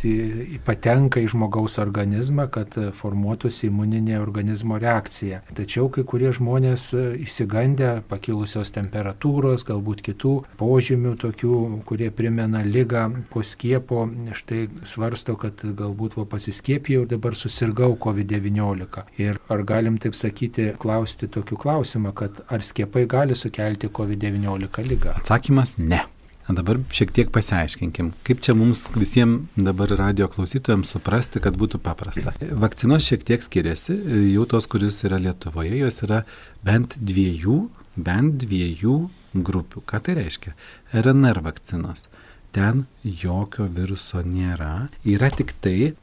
[0.63, 5.41] patenka į žmogaus organizmą, kad e, formuotųsi imuninė organizmo reakcija.
[5.59, 6.85] Tačiau kai kurie žmonės
[7.25, 14.05] įsigandę pakilusios temperatūros, galbūt kitų požymių tokių, kurie primena lygą po skiepo,
[14.39, 19.03] štai svarsto, kad galbūt va pasiskiepijau ir dabar susirgau COVID-19.
[19.19, 25.19] Ir ar galim taip sakyti, klausti tokių klausimą, kad ar skiepai gali sukelti COVID-19 lygą?
[25.19, 26.07] Atsakymas atsakymas ne.
[26.49, 32.35] Dabar šiek tiek pasiaiškinkim, kaip čia mums visiems dabar radio klausytojams suprasti, kad būtų paprasta.
[32.51, 33.95] Vakcinos šiek tiek skiriasi,
[34.35, 36.25] jau tos, kuris yra Lietuvoje, jos yra
[36.65, 39.85] bent dviejų, bent dviejų grupių.
[39.87, 40.53] Ką tai reiškia?
[40.93, 42.09] RNR vakcinos.
[42.53, 45.95] Ten jokio viruso nėra, yra tik tai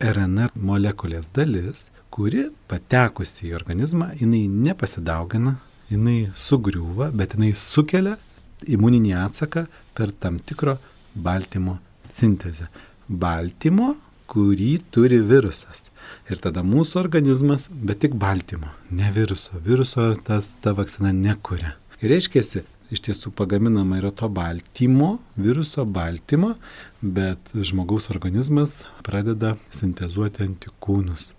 [0.00, 5.58] RNR molekulės dalis, kuri patekusi į organizmą, jinai nepasidaugina,
[5.90, 8.16] jinai sugriūva, bet jinai sukelia
[8.66, 10.78] imuninį atsaką per tam tikro
[11.14, 11.78] baltymo
[12.10, 12.68] sintezę.
[13.08, 13.94] Baltymo
[14.28, 15.86] kurį turi virusas.
[16.28, 19.60] Ir tada mūsų organizmas, bet tik baltymo, ne viruso.
[19.64, 21.74] Viruso tas, ta vakcina nekuria.
[22.00, 22.44] Ir reiškia,
[22.92, 26.54] iš tiesų pagaminama yra to baltymo, viruso baltymo,
[27.02, 31.32] bet žmogaus organizmas pradeda sintezuoti antikūnus.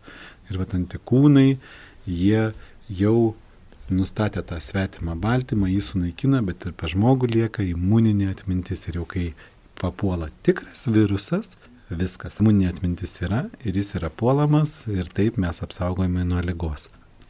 [0.50, 1.60] Ir vat antikūnai,
[2.10, 2.50] jie
[2.90, 3.18] jau
[3.94, 8.88] nustatė tą svetimą baltymą, jį sunaikina, bet ir pa žmogų lieka imuninė atmintis.
[8.90, 9.26] Ir jau kai
[9.80, 11.56] papuola tikras virusas,
[11.90, 12.40] viskas.
[12.42, 16.90] Imuninė atmintis yra ir jis yra puolamas ir taip mes apsaugojame nuo lygos.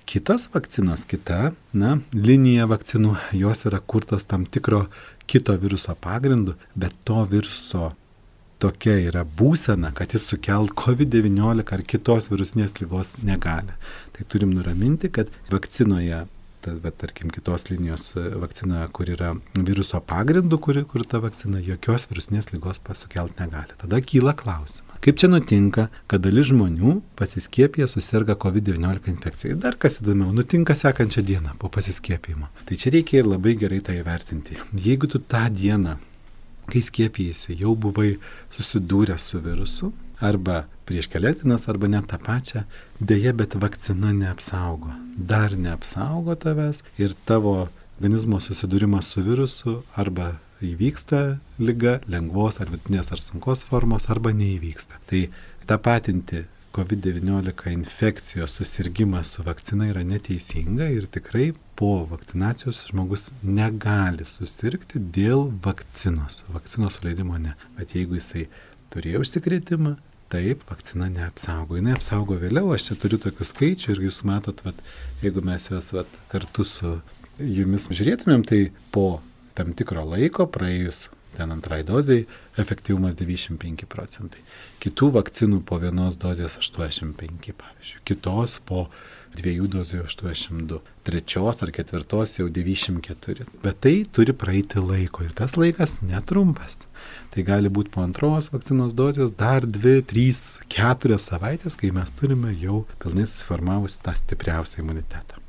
[0.09, 4.87] Kitos vakcinos, kita, na, linija vakcinų, jos yra kurtos tam tikro
[5.29, 7.91] kito viruso pagrindu, bet to viruso
[8.59, 13.75] tokia yra būsena, kad jis sukelt COVID-19 ar kitos virusinės lygos negali.
[14.15, 16.25] Tai turim nuraminti, kad vakcinoje
[16.65, 21.61] ta, bet tarkim, kitos linijos e, vakcina, kur yra viruso pagrindu, kur, kur ta vakcina
[21.63, 23.75] jokios virusinės lygos pasukelt negali.
[23.81, 24.89] Tada kyla klausimas.
[24.99, 29.53] Kaip čia nutinka, kad dalis žmonių pasiskiepė susirga COVID-19 infekcija.
[29.53, 32.49] Ir dar kas įdomiau, nutinka sekančią dieną po pasiskiepimo.
[32.67, 34.59] Tai čia reikia ir labai gerai tai įvertinti.
[34.75, 35.95] Jeigu tu tą dieną,
[36.69, 38.17] kai skiepijasi, jau buvai
[38.51, 42.65] susidūręs su virusu, arba prieš kelias dienas, arba net tą pačią,
[42.99, 44.91] dėje, bet vakcina neapsaugo.
[45.19, 53.11] Dar neapsaugo tavęs ir tavo organizmo susidūrimas su virusu arba įvyksta lyga, lengvos ar vidutinės
[53.11, 55.01] ar sunkos formos, arba neįvyksta.
[55.11, 55.25] Tai
[55.67, 65.01] tapatinti COVID-19 infekcijos susirgymą su vakcina yra neteisinga ir tikrai po vakcinacijos žmogus negali susirgti
[65.19, 66.45] dėl vakcinos.
[66.53, 67.57] Vakcinos leidimo ne.
[67.75, 68.47] Bet jeigu jisai
[68.93, 69.97] turėjo užsikrėtimą,
[70.29, 71.77] Taip, vakcina neapsaugo.
[71.79, 74.83] Jis neapsaugo vėliau, aš čia turiu tokių skaičių ir jūs matot, vat,
[75.23, 76.99] jeigu mes juos vat, kartu su
[77.39, 79.23] jumis žiūrėtumėm, tai po
[79.57, 81.07] tam tikro laiko praėjus
[81.39, 82.25] ten antrai doziai
[82.59, 84.41] efektyvumas 95 procentai.
[84.83, 88.01] Kitų vakcinų po vienos dozės 85, pavyzdžiui.
[88.09, 88.87] Kitos po
[89.37, 93.47] dviejų dozių 82, trečios ar ketvirtos jau 94.
[93.63, 96.83] Bet tai turi praeiti laiko ir tas laikas netrumpas.
[97.29, 100.39] Tai gali būti po antros vakcinos dozės dar 2, 3,
[100.77, 105.48] 4 savaitės, kai mes turime jau pilnai susiformavusi tą stipriausią imunitetą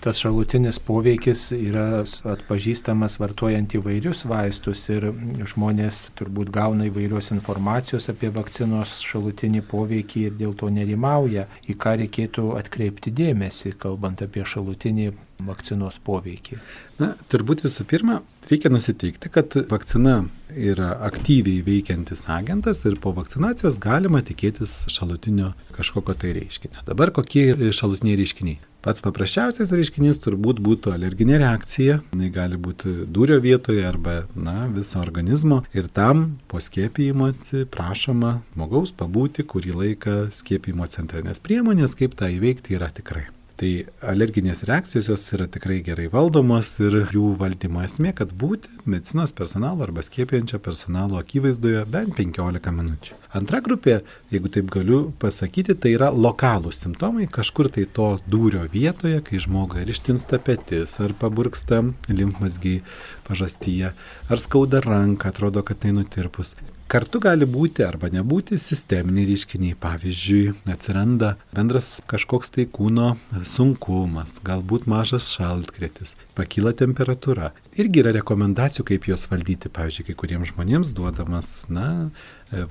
[0.00, 5.08] tas šalutinis poveikis yra atpažįstamas vartojant įvairius vaistus ir
[5.52, 11.96] žmonės turbūt gauna įvairios informacijos apie vakcinos šalutinį poveikį ir dėl to nerimauja, į ką
[12.02, 15.10] reikėtų atkreipti dėmesį, kalbant apie šalutinį
[15.48, 16.60] vakcinos poveikį.
[16.98, 23.78] Na, turbūt visų pirma, reikia nusiteikti, kad vakcina yra aktyviai veikiantis agentas ir po vakcinacijos
[23.82, 26.82] galima tikėtis šalutinio kažkokio tai reiškinio.
[26.88, 28.58] Dabar kokie šalutiniai reiškiniai?
[28.88, 34.96] Pats paprasčiausias reiškinys turbūt būtų alerginė reakcija, jinai gali būti dūrio vietoje arba, na, viso
[35.02, 35.60] organizmo.
[35.76, 42.32] Ir tam po skiepijimosi prašoma žmogaus pabūti kurį laiką skiepijimo centre, nes priemonės, kaip tą
[42.32, 43.28] įveikti, yra tikrai.
[43.58, 43.70] Tai
[44.06, 49.82] alerginės reakcijos jos yra tikrai gerai valdomos ir jų valdymo esmė, kad būti medicinos personalo
[49.82, 53.18] arba skiepijančio personalo akivaizdoje bent 15 minučių.
[53.40, 53.96] Antra grupė,
[54.30, 59.82] jeigu taip galiu pasakyti, tai yra lokalūs simptomai, kažkur tai to dūrio vietoje, kai žmogui
[59.82, 62.84] ar ištinsta petis, ar paburksta limfmasgiai
[63.26, 63.90] pažastyje,
[64.30, 66.54] ar skauda ranką, atrodo, kad tai nutirpus.
[66.88, 69.74] Kartu gali būti arba nebūti sisteminiai reiškiniai.
[69.76, 73.10] Pavyzdžiui, atsiranda bendras kažkoks tai kūno
[73.44, 77.50] sunkumas, galbūt mažas šaltkritis, pakyla temperatūra.
[77.76, 79.68] Irgi yra rekomendacijų, kaip juos valdyti.
[79.68, 82.08] Pavyzdžiui, kai kuriems žmonėms duodamas, na,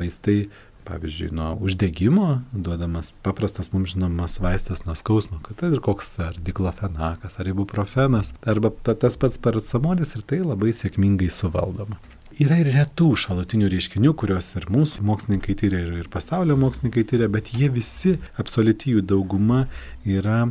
[0.01, 0.47] vaistai
[0.89, 6.41] pavyzdžiui, nuo uždegimo duodamas paprastas mums žinomas vaistas nuo skausmo, kad tai ir koks ar
[6.41, 12.01] diklofenakas, ar ibuprofenas, arba tas pats paracemolis ir tai labai sėkmingai suvaldoma.
[12.35, 17.53] Yra ir retų šalutinių reiškinių, kuriuos ir mūsų mokslininkai tyria, ir, pasaulio mokslininkai tyria, bet
[17.55, 19.63] jie visi, absoliuti jų dauguma,
[20.03, 20.43] yra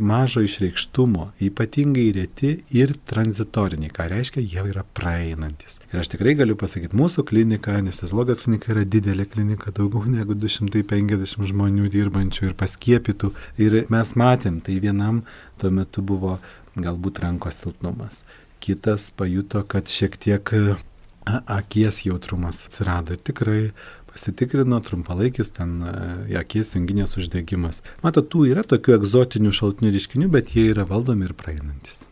[0.00, 5.80] mažo išreikštumo, ypatingai reti ir tranzitoriniai, ką reiškia, jie yra praeinantis.
[5.90, 11.48] Ir aš tikrai galiu pasakyti, mūsų klinika, anesteziologijos klinika yra didelė klinika, daugiau negu 250
[11.52, 13.32] žmonių dirbančių ir paskiepytų.
[13.60, 15.24] Ir mes matėm, tai vienam
[15.60, 16.38] tuo metu buvo
[16.78, 18.22] galbūt rankos silpnumas.
[18.60, 20.54] Kitas pajuto, kad šiek tiek
[21.46, 23.62] akies jautrumas atsirado ir tikrai
[24.10, 25.94] pasitikrino trumpalaikis ten e,
[26.40, 27.82] akies junginės uždegimas.
[28.04, 32.02] Matot, tų yra tokių egzotinių šaltinių reiškinių, bet jie yra valdomi ir praeinantis.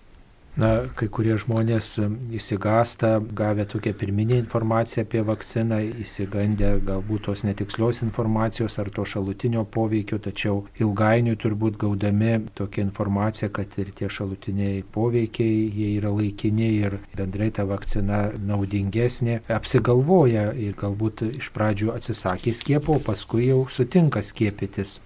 [0.58, 1.90] Na, kai kurie žmonės
[2.34, 9.64] įsigasta, gavę tokią pirminę informaciją apie vakciną, įsigandę galbūt tos netikslios informacijos ar to šalutinio
[9.64, 16.70] poveikio, tačiau ilgainiui turbūt gaudami tokią informaciją, kad ir tie šalutiniai poveikiai, jie yra laikini
[16.82, 24.24] ir bendrai ta vakcina naudingesnė, apsigalvoja ir galbūt iš pradžių atsisakė skiepo, paskui jau sutinka
[24.26, 24.98] skiepytis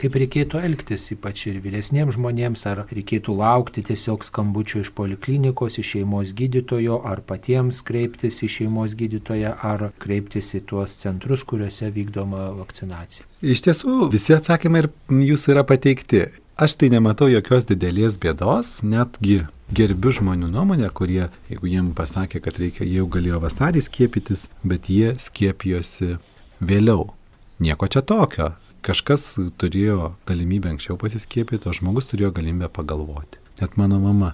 [0.00, 5.94] kaip reikėtų elgtis, ypač ir vyresniems žmonėms, ar reikėtų laukti tiesiog skambučio iš poliklinikos, iš
[5.96, 12.50] šeimos gydytojo, ar patiems kreiptis į šeimos gydytoją, ar kreiptis į tuos centrus, kuriuose vykdoma
[12.58, 13.26] vakcinacija.
[13.40, 14.90] Iš tiesų, visi atsakymai ir
[15.30, 16.26] jūsų yra pateikti.
[16.60, 22.58] Aš tai nematau jokios didelės bėdos, netgi gerbiu žmonių nuomonę, kurie, jeigu jiem pasakė, kad
[22.60, 26.18] reikia, jau galėjo vasarį skiepytis, bet jie skiepijosi
[26.60, 27.12] vėliau.
[27.60, 28.50] Nieko čia tokio
[28.84, 33.40] kažkas turėjo galimybę anksčiau pasiskiepyti, o žmogus turėjo galimybę pagalvoti.
[33.60, 34.30] Net mano mama,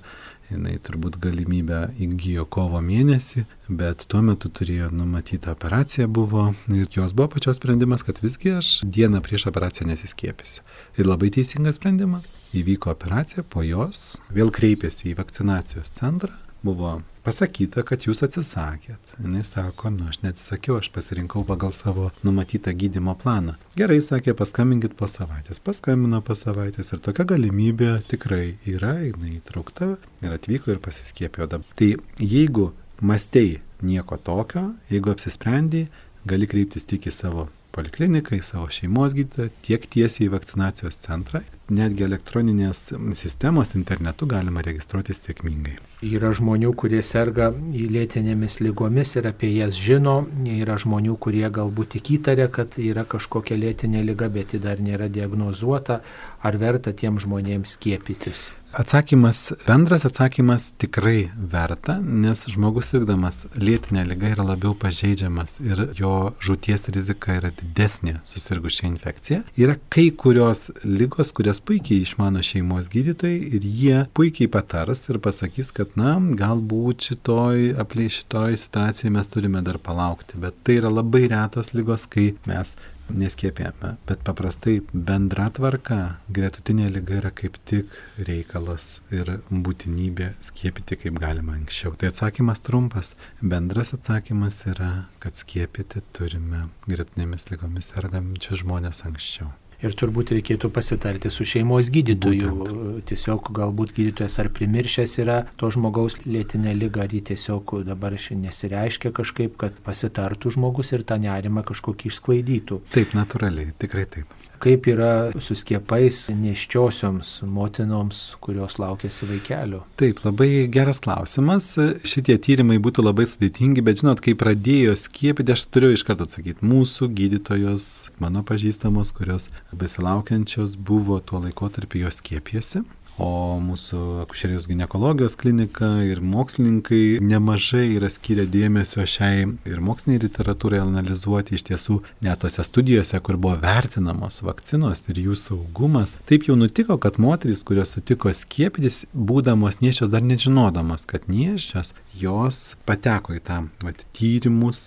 [0.52, 7.14] jinai turbūt galimybę įgyjo kovo mėnesį, bet tuo metu turėjo numatytą operaciją buvo ir jos
[7.16, 10.62] buvo pačios sprendimas, kad visgi aš dieną prieš operaciją nesiskiepysiu.
[11.00, 12.30] Ir labai teisingas sprendimas.
[12.56, 19.16] Įvyko operacija, po jos vėl kreipėsi į vakcinacijos centrą, buvo pasakyta, kad jūs atsisakėt.
[19.18, 23.56] Jis sako, nu aš neatsisakiau, aš pasirinkau pagal savo numatytą gydimo planą.
[23.78, 25.62] Gerai, sakė, paskambinkit po savaitės.
[25.62, 31.76] Paskambino po savaitės ir tokia galimybė tikrai yra, jinai įtraukta ir atvyko ir pasiskėpėjo dabar.
[31.78, 35.86] Tai jeigu mastei nieko tokio, jeigu apsisprendai,
[36.26, 41.42] gali kreiptis tik į savo polikliniką, į savo šeimos gydytoją, tiek tiesiai į vakcinacijos centrą.
[41.66, 45.72] Netgi elektroninės sistemos internetu galima registruotis sėkmingai.
[46.06, 50.20] Yra žmonių, kurie serga lėtinėmis lygomis ir apie jas žino.
[50.46, 55.10] Yra žmonių, kurie galbūt tik įtarė, kad yra kažkokia lėtinė lyga, bet ji dar nėra
[55.10, 56.02] diagnozuota.
[56.46, 58.46] Ar verta tiem žmonėms skiepytis?
[58.76, 66.10] Atsakymas, bendras atsakymas tikrai verta, nes žmogus sirgdamas lėtinė lyga yra labiau pažeidžiamas ir jo
[66.44, 69.38] žūties rizika yra didesnė susirgus šią infekciją.
[69.56, 75.72] Yra kai kurios lygos, kurias puikiai išmano šeimos gydytojai ir jie puikiai patars ir pasakys,
[75.72, 81.24] kad na, galbūt šitoj, aplink šitoj situacijoje mes turime dar palaukti, bet tai yra labai
[81.32, 82.76] retos lygos, kai mes
[83.12, 85.98] neskiepėjame, bet paprastai bendra tvarka,
[86.32, 87.92] gretutinė lyga yra kaip tik
[88.28, 91.94] reikalas ir būtinybė skiepyti kaip galima anksčiau.
[91.98, 93.14] Tai atsakymas trumpas.
[93.42, 94.92] Bendras atsakymas yra,
[95.22, 99.52] kad skiepyti turime gretutinėmis lygomis sergančius žmonės anksčiau.
[99.84, 102.52] Ir turbūt reikėtų pasitarti su šeimos gydytoju.
[102.60, 103.10] Būtent.
[103.10, 109.12] Tiesiog galbūt gydytojas ar primiršęs yra to žmogaus lėtinę lygą, ar jį tiesiog dabar nesireiškia
[109.16, 112.80] kažkaip, kad pasitartų žmogus ir tą nerimą kažkokį išsklaidytų.
[112.94, 114.45] Taip, natūraliai, tikrai taip.
[114.62, 119.82] Kaip yra su skiepais neščiosioms motinoms, kurios laukėsi vaikelio?
[120.00, 121.68] Taip, labai geras klausimas.
[122.06, 126.64] Šitie tyrimai būtų labai sudėtingi, bet žinot, kai pradėjo skiepyti, aš turiu iš karto atsakyti,
[126.66, 127.88] mūsų gydytojos,
[128.22, 132.84] mano pažįstamos, kurios besilaukiančios buvo tuo laikotarpiu jos skiepėsi
[133.22, 140.82] o mūsų akušerijos gynekologijos klinika ir mokslininkai nemažai yra skiria dėmesio šiai ir moksliniai literatūrai
[140.82, 146.16] analizuoti iš tiesų net tose studijose, kur buvo vertinamos vakcinos ir jų saugumas.
[146.28, 152.76] Taip jau nutiko, kad moteris, kurios sutiko skiepytis, būdamos niešios dar nežinodamos, kad niešios, jos
[152.88, 154.82] pateko į tą vat, tyrimus,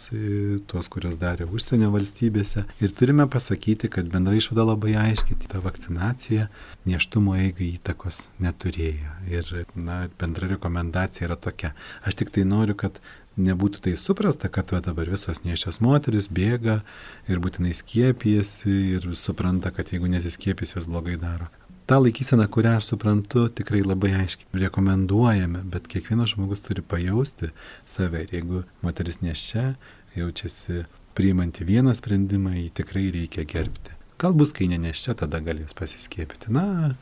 [0.70, 2.66] tuos, kurios darė užsienio valstybėse.
[2.82, 6.50] Ir turime pasakyti, kad bendra išvada labai aiškiai, ta vakcinacija
[6.90, 9.12] neštumo eigai įtakos jos neturėjo.
[9.30, 11.74] Ir na, bendra rekomendacija yra tokia.
[12.06, 13.00] Aš tik tai noriu, kad
[13.38, 16.82] nebūtų tai suprasta, kad va, dabar visos niešios moteris bėga
[17.28, 21.48] ir būtinai skiepijasi ir supranta, kad jeigu nesiskiepys, jos blogai daro.
[21.88, 27.50] Ta laikysena, kurią aš suprantu, tikrai labai aiškiai rekomenduojame, bet kiekvienas žmogus turi pajausti
[27.90, 28.28] save.
[28.28, 29.72] Ir jeigu moteris neščia,
[30.18, 30.84] jaučiasi
[31.18, 33.96] priimanti vieną sprendimą, jį tikrai reikia gerbti.
[34.20, 36.52] Gal bus, kai neneščia, tada galės pasiskiepyti.
[36.54, 36.94] Na,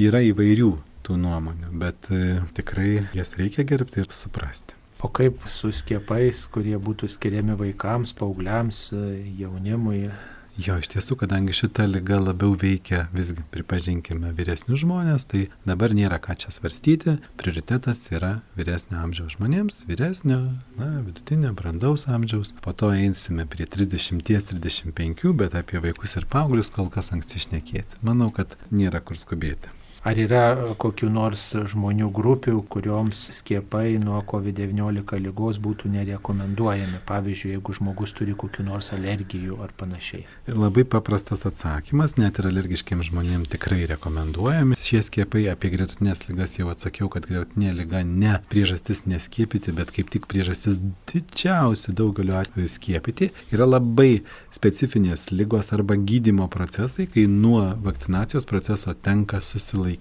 [0.00, 0.72] yra įvairių
[1.06, 4.76] tų nuomonių, bet e, tikrai jas reikia gerbti ir suprasti.
[5.04, 9.04] O kaip su skiepais, kurie būtų skiriami vaikams, paaugliams, e,
[9.42, 10.08] jaunimui?
[10.56, 16.16] Jo, iš tiesų, kadangi šita lyga labiau veikia, visgi pripažinkime, vyresnius žmonės, tai dabar nėra
[16.16, 17.18] ką čia svarstyti.
[17.36, 20.40] Prioritetas yra vyresnio amžiaus žmonėms, vyresnio,
[20.80, 22.54] na, vidutinio, brandaus amžiaus.
[22.64, 28.00] Po to einsime prie 30-35, bet apie vaikus ir paauglius kol kas anksti išnekėti.
[28.00, 29.76] Manau, kad nėra kur skubėti.
[30.06, 37.00] Ar yra kokiu nors žmonių grupių, kurioms skiepai nuo COVID-19 lygos būtų nerekomenduojami?
[37.08, 40.22] Pavyzdžiui, jeigu žmogus turi kokiu nors alergijų ar panašiai.
[40.54, 44.78] Labai paprastas atsakymas, net ir alergiškiams žmonėms tikrai rekomenduojami.
[44.78, 50.14] Šie skiepai apie gretutinės lygas jau atsakiau, kad gretutinė lyga ne priežastis neskiepyti, bet kaip
[50.14, 50.78] tik priežastis
[51.10, 54.22] didžiausia daugeliu atveju skiepyti yra labai
[54.54, 59.95] specifinės lygos arba gydimo procesai, kai nuo vakcinacijos proceso tenka susilaikyti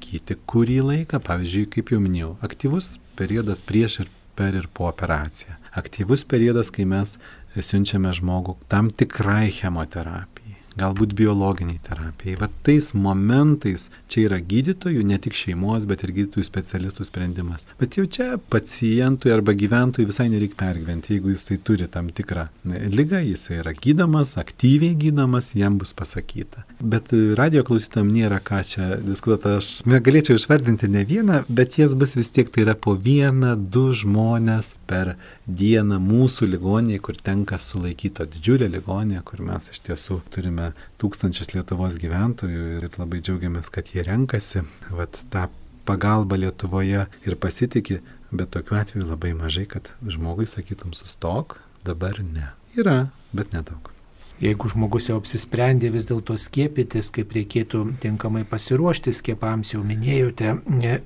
[0.50, 5.56] kurį laiką, pavyzdžiui, kaip jau minėjau, aktyvus periodas prieš ir per ir po operaciją.
[5.80, 7.18] Aktyvus periodas, kai mes
[7.56, 10.35] siunčiame žmogų tam tikrai chemoterapijai
[10.80, 12.38] galbūt biologiniai terapijai.
[12.40, 17.66] Va tais momentais čia yra gydytojų, ne tik šeimos, bet ir gydytojų specialistų sprendimas.
[17.80, 22.48] Bet jau čia pacientui arba gyventojui visai nereikia pergyventi, jeigu jis tai turi tam tikrą
[22.66, 26.66] lygą, jis yra gydamas, aktyviai gydamas, jam bus pasakyta.
[26.82, 32.18] Bet radio klausytam nėra ką čia diskutuoti, aš galėčiau išvardinti ne vieną, bet jas bus
[32.20, 35.16] vis tiek tai yra po vieną, du žmonės per
[35.48, 40.65] dieną mūsų ligonėje, kur tenka sulaikyti didžiulę ligonę, kur mes iš tiesų turime
[41.02, 45.48] tūkstančius Lietuvos gyventojų ir labai džiaugiamės, kad jie renkasi vat, tą
[45.86, 48.02] pagalbą Lietuvoje ir pasitikė,
[48.36, 52.52] bet tokiu atveju labai mažai, kad žmogui sakytum sustok, dabar ne.
[52.76, 53.06] Yra,
[53.36, 53.95] bet nedaug.
[54.44, 60.58] Jeigu žmogus jau apsisprendė vis dėlto skiepytis, kaip reikėtų tinkamai pasiruošti skiepams, jau minėjote,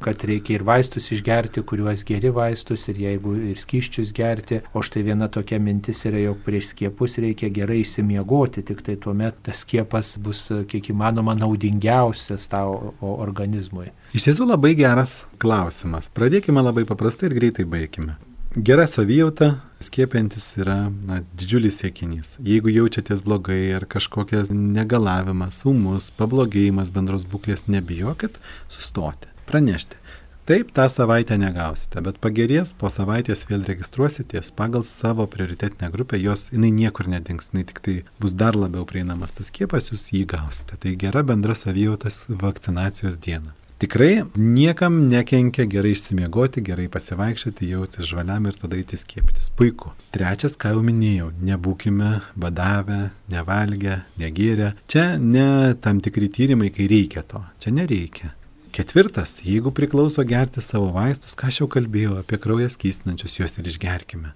[0.02, 5.04] kad reikia ir vaistus išgerti, kuriuos geri vaistus, ir jeigu ir skyščius gerti, o štai
[5.06, 10.16] viena tokia mintis yra, jog prieš skiepus reikia gerai įsimiegoti, tik tai tuomet tas skiepas
[10.24, 13.92] bus kiek įmanoma naudingiausias tavo organizmui.
[14.18, 16.10] Iš tiesų labai geras klausimas.
[16.18, 18.18] Pradėkime labai paprastai ir greitai baigime.
[18.56, 22.32] Gera savijauta skiepiantis yra na, didžiulis siekinys.
[22.42, 30.02] Jeigu jaučiatės blogai ar kažkokias negalavimas, sumus, pablogėjimas bendros būklės, nebijokit sustoti, pranešti.
[30.50, 36.50] Taip, tą savaitę negausite, bet pagerės, po savaitės vėl registruositės pagal savo prioritetinę grupę, jos
[36.50, 40.74] jinai niekur nedings, jinai tik tai bus dar labiau prieinamas tas skiepas, jūs jį gausite.
[40.74, 43.54] Tai gera bendra savijautas vakcinacijos diena.
[43.80, 49.48] Tikrai niekam nekenkia gerai išsimiegoti, gerai pasivaikščioti, jaustis žvaliam ir tada įti skiepytis.
[49.56, 49.94] Puiku.
[50.12, 53.00] Trečias, ką jau minėjau, nebūkime badavę,
[53.32, 54.74] nevalgę, negėrę.
[54.92, 57.40] Čia ne tam tikri tyrimai, kai reikia to.
[57.64, 58.34] Čia nereikia.
[58.76, 63.72] Ketvirtas, jeigu priklauso gerti savo vaistus, ką aš jau kalbėjau apie kraujas kystinančius, juos ir
[63.72, 64.36] išgerkime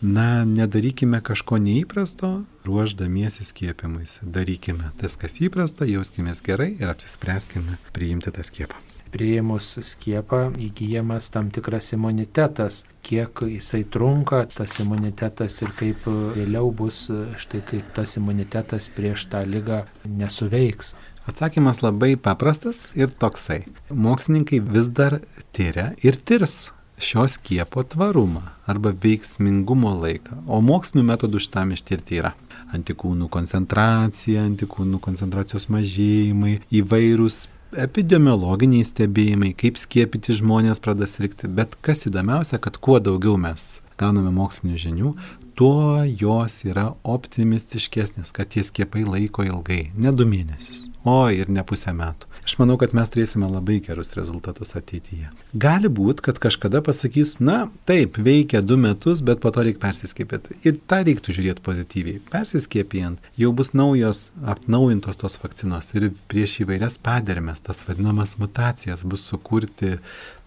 [0.00, 4.18] na, nedarykime kažko neįprasto, ruoždamiesi skiepimais.
[4.22, 8.78] Darykime tas, kas įprasta, jauskime gerai ir apsispręskime priimti tą skiepą.
[9.08, 16.04] Prieimus skiepą įgyjamas tam tikras imunitetas, kiek jisai trunka, tas imunitetas ir kaip
[16.36, 17.06] vėliau bus,
[17.40, 20.92] štai kaip tas imunitetas prieš tą lygą nesuveiks.
[21.28, 23.66] Atsakymas labai paprastas ir toksai.
[23.92, 25.18] Mokslininkai vis dar
[25.52, 30.38] tyria ir tirs šio skiepo tvarumą arba veiksmingumo laiką.
[30.48, 32.32] O mokslinių metodų šitam ištirti yra.
[32.72, 37.42] Antikūnų koncentracija, antikūnų koncentracijos mažėjimai, įvairūs
[37.84, 41.50] epidemiologiniai stebėjimai, kaip skiepyti žmonės pradeda sirgti.
[41.52, 45.12] Bet kas įdomiausia, kad kuo daugiau mes gauname mokslinių žinių,
[45.58, 51.64] tuo jos yra optimistiškesnės, kad tie skiepai laiko ilgai, ne du mėnesius, o ir ne
[51.66, 55.28] pusę metų aš manau, kad mes turėsime labai gerus rezultatus ateityje.
[55.52, 60.56] Gali būti, kad kažkada pasakys, na, taip, veikia du metus, bet po to reikia persiskėpyti.
[60.64, 62.22] Ir tą reiktų žiūrėti pozityviai.
[62.32, 69.28] Persiskėpijant jau bus naujos, atnaujintos tos vakcinos ir prieš įvairias padermes, tas vadinamas mutacijas, bus
[69.28, 69.98] sukurti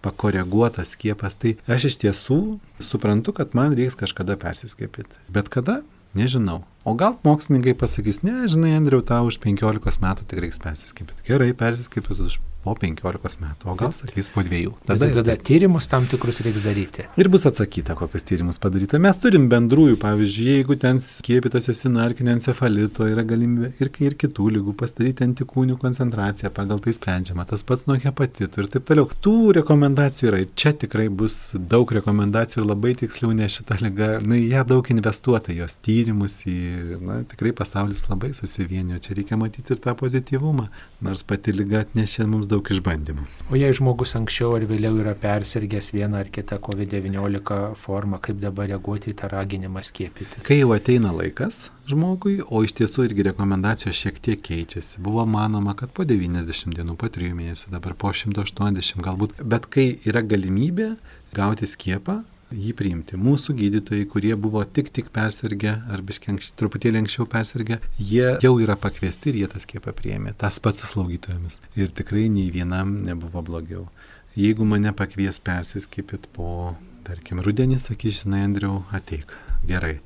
[0.02, 1.38] pakoreguotas skiepas.
[1.38, 2.42] Tai aš iš tiesų
[2.82, 5.22] suprantu, kad man reiks kažkada persiskėpyti.
[5.30, 5.84] Bet kada?
[6.18, 6.64] Nežinau.
[6.84, 11.22] O gal mokslininkai pasakys, ne, žinai, Andriu, tau už 15 metų tik reiks persiskipyti.
[11.28, 14.72] Gerai, persiskipus už po 15 metų, o gal sakys po dviejų.
[14.86, 17.08] Tada, tada tyrimus tam tikrus reiks daryti.
[17.18, 19.00] Ir bus atsakyta, kokius tyrimus padaryta.
[19.02, 24.16] Mes turim bendrųjų, pavyzdžiui, jeigu ten skiepytas esi nuo arkinio encefalito, yra galimybė ir, ir
[24.20, 29.10] kitų lygų pasidaryti antikūnių koncentraciją, pagal tai sprendžiama, tas pats nuo hepatitų ir taip toliau.
[29.26, 34.12] Tų rekomendacijų yra ir čia tikrai bus daug rekomendacijų ir labai tiksliau, nes šita lyga,
[34.22, 36.60] nu, ją daug investuota, jos tyrimus į,
[37.02, 40.68] na, tikrai pasaulis labai susivienio, čia reikia matyti ir tą pozityvumą,
[41.04, 43.26] nors pati lyga atnešė mums daug išbandymų.
[43.52, 48.70] O jei žmogus anksčiau ar vėliau yra persirgęs vieną ar kitą COVID-19 formą, kaip dabar
[48.72, 50.42] reaguoti į tą raginimą skiepyti?
[50.46, 55.00] Kai jau ateina laikas žmogui, o iš tiesų irgi rekomendacijos šiek tiek keičiasi.
[55.02, 59.88] Buvo manoma, kad po 90 dienų, po 3 mėnesių, dabar po 180 galbūt, bet kai
[60.08, 60.92] yra galimybė
[61.36, 62.22] gauti skiepą,
[62.52, 63.18] jį priimti.
[63.20, 68.76] Mūsų gydytojai, kurie buvo tik tik persirgę, ar biškiai truputėlį anksčiau persirgę, jie jau yra
[68.80, 70.34] pakviesti ir jie tą skiepą priėmė.
[70.38, 71.60] Tas pats su slaugytojomis.
[71.78, 73.86] Ir tikrai nei vienam nebuvo blogiau.
[74.38, 76.74] Jeigu mane pakvies persiskipit po,
[77.04, 79.34] tarkim, rudenį, sakys, žinai, Andriau, ateik.
[79.68, 79.98] Gerai.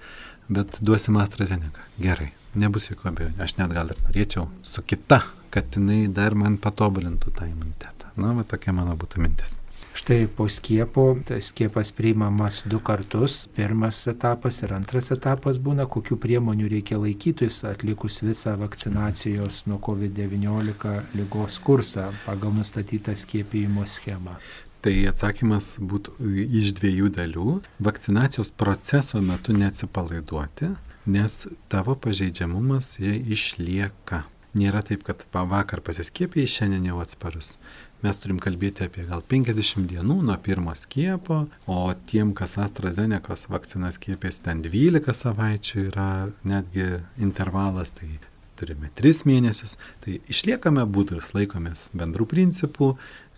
[0.48, 1.86] Bet duosim AstraZeneca.
[2.02, 2.32] Gerai.
[2.56, 3.42] Nebus jokių abejonių.
[3.44, 5.20] Aš net gal ir norėčiau su kita,
[5.54, 8.14] kad jinai dar man patobulintų tą imunitetą.
[8.16, 9.58] Na, va tokia mano būtų mintis.
[9.96, 16.18] Štai po skiepo, tas skiepas priimamas du kartus, pirmas etapas ir antras etapas būna, kokiu
[16.20, 24.36] priemonių reikia laikytis atlikus visą vakcinacijos nuo COVID-19 lygos kursą pagal nustatytą skiepijimo schemą.
[24.84, 26.18] Tai atsakymas būtų
[26.60, 27.58] iš dviejų dalių.
[27.88, 30.74] Vakcinacijos proceso metu neatsipalaiduoti,
[31.08, 31.40] nes
[31.72, 34.26] tavo pažeidžiamumas jie išlieka.
[34.56, 37.56] Nėra taip, kad vakar pasiskiepėjai, šiandien jau atsparus
[38.04, 41.80] mes turim kalbėti apie gal 50 dienų nuo pirmo skiepo, o
[42.10, 46.10] tiem, kas AstraZeneca vakciną skiepės ten 12 savaičių yra
[46.44, 46.88] netgi
[47.22, 48.18] intervalas, tai
[48.56, 52.94] turime 3 mėnesius, tai išliekame būdus, laikomės bendrų principų,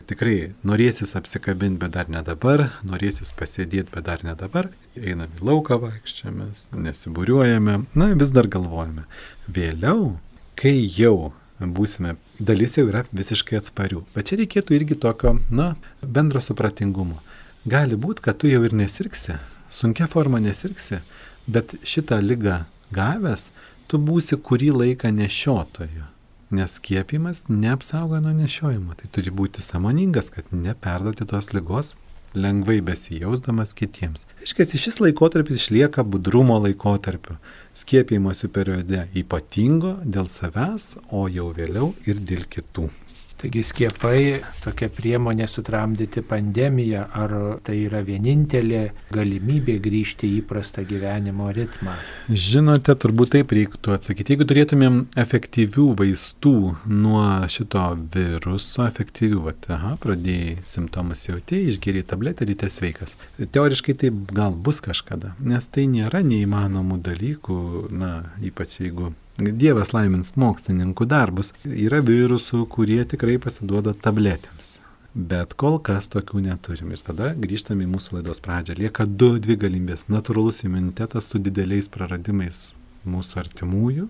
[0.09, 5.49] tikrai norėsis apsikabinti, bet dar ne dabar, norėsis pasėdėti, bet dar ne dabar, einame į
[5.51, 9.05] lauką vaikščiamės, nesibūriuojame, na vis dar galvojame.
[9.53, 10.17] Vėliau,
[10.59, 14.05] kai jau būsime, dalis jau yra visiškai atsparių.
[14.15, 17.21] Bet čia reikėtų irgi tokio, na, bendro supratingumo.
[17.69, 19.39] Gali būti, kad tu jau ir nesirksi,
[19.69, 21.03] sunkia forma nesirksi,
[21.47, 22.63] bet šitą lygą
[22.95, 23.51] gavęs,
[23.89, 26.07] tu būsi kurį laiką nešiotoju.
[26.51, 28.95] Nes skiepimas neapsaugo nuo nešiojimo.
[28.97, 31.93] Tai turi būti samoningas, kad neperduoti tos lygos
[32.35, 34.27] lengvai besijausdamas kitiems.
[34.45, 37.39] Iškės, šis laikotarpis išlieka budrumo laikotarpiu,
[37.77, 42.89] skiepijimosi periode ypatingo dėl savęs, o jau vėliau ir dėl kitų.
[43.39, 48.81] Taigi skiepai tokia priemonė sutramdyti pandemiją, ar tai yra vienintelė
[49.15, 51.95] galimybė grįžti į įprastą gyvenimo ritmą?
[52.27, 54.35] Žinote, turbūt taip reiktų atsakyti.
[54.35, 56.55] Jeigu turėtumėm efektyvių vaistų
[56.91, 57.23] nuo
[57.55, 57.85] šito
[58.17, 63.15] viruso, efektyvių, va, aha, pradėjai simptomus jautėjai, išgeriai tabletę, ryte sveikas.
[63.39, 67.63] Teoriškai tai gal bus kažkada, nes tai nėra neįmanomų dalykų,
[68.03, 68.13] na,
[68.43, 71.53] ypač jeigu Dievas laimins mokslininkų darbus.
[71.63, 74.79] Yra virusų, kurie tikrai pasiduoda tabletėms.
[75.15, 76.91] Bet kol kas tokių neturim.
[76.91, 78.75] Ir tada grįžtame į mūsų laidos pradžią.
[78.81, 80.09] Lieka du, dvi galimybės.
[80.11, 82.73] Natūralus imunitetas su dideliais praradimais
[83.09, 84.09] mūsų artimųjų,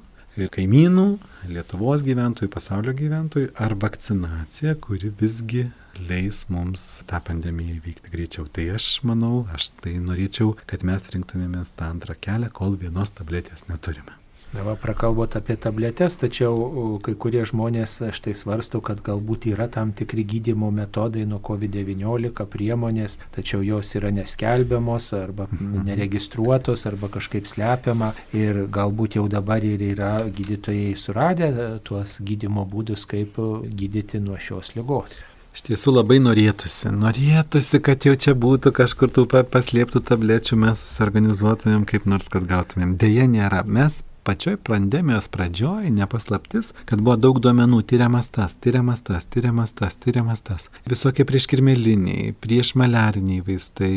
[0.54, 1.06] kaimynų,
[1.50, 5.66] Lietuvos gyventojų, pasaulio gyventojų, ar vakcinacija, kuri visgi
[6.08, 8.46] leis mums tą pandemiją įveikti greičiau.
[8.48, 13.68] Tai aš manau, aš tai norėčiau, kad mes rinktumėmės tą antrą kelią, kol vienos tabletės
[13.68, 14.16] neturime.
[14.52, 20.24] Na, prakalbot apie tabletes, tačiau kai kurie žmonės štai svarsto, kad galbūt yra tam tikri
[20.24, 25.84] gydimo metodai nuo COVID-19 priemonės, tačiau jos yra neskelbiamos arba mhm.
[25.90, 31.52] neregistruotos arba kažkaip slepiama ir galbūt jau dabar ir yra gydytojai suradę
[31.84, 33.36] tuos gydimo būdus, kaip
[33.68, 35.20] gydyti nuo šios lygos.
[35.58, 41.84] Iš tiesų labai norėtųsi, norėtųsi, kad jau čia būtų kažkur tų paslėptų tablečių, mes susiorganizuotumėm
[41.88, 42.94] kaip nors, kad gautumėm.
[43.00, 43.64] Deja, nėra.
[43.66, 49.96] Mes pačioj pandemijos pradžioj nepaslaptis, kad buvo daug duomenų, tyriamas tas, tyriamas tas, tyriamas tas,
[50.00, 50.68] tyriamas tas.
[50.88, 53.92] Visokie prieškirmeliniai, priešmaliariniai vaistai,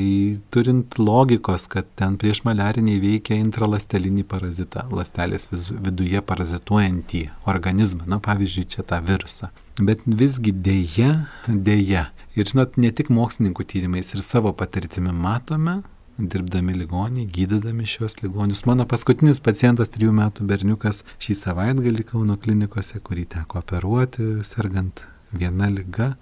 [0.54, 8.88] turint logikos, kad ten priešmaliariniai veikia intralastelinį parazitą, lastelės viduje parazituojantį organizmą, na pavyzdžiui, čia
[8.88, 9.52] tą virusą.
[9.82, 11.14] Bet visgi dėja,
[11.48, 12.10] dėja.
[12.38, 15.82] Ir žinot, ne tik mokslininkų tyrimais ir savo patirtimi matome,
[16.30, 18.66] dirbdami ligonį, gydydami šios ligonius.
[18.70, 25.70] Mano paskutinis pacientas, trijų metų berniukas, šį savaitgalį Kauno klinikose, kurį teko operuoti, sergant viena
[25.72, 26.14] lyga,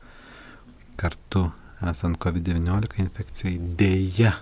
[1.00, 1.50] kartu
[1.92, 4.34] esant COVID-19 infekcijai, dėja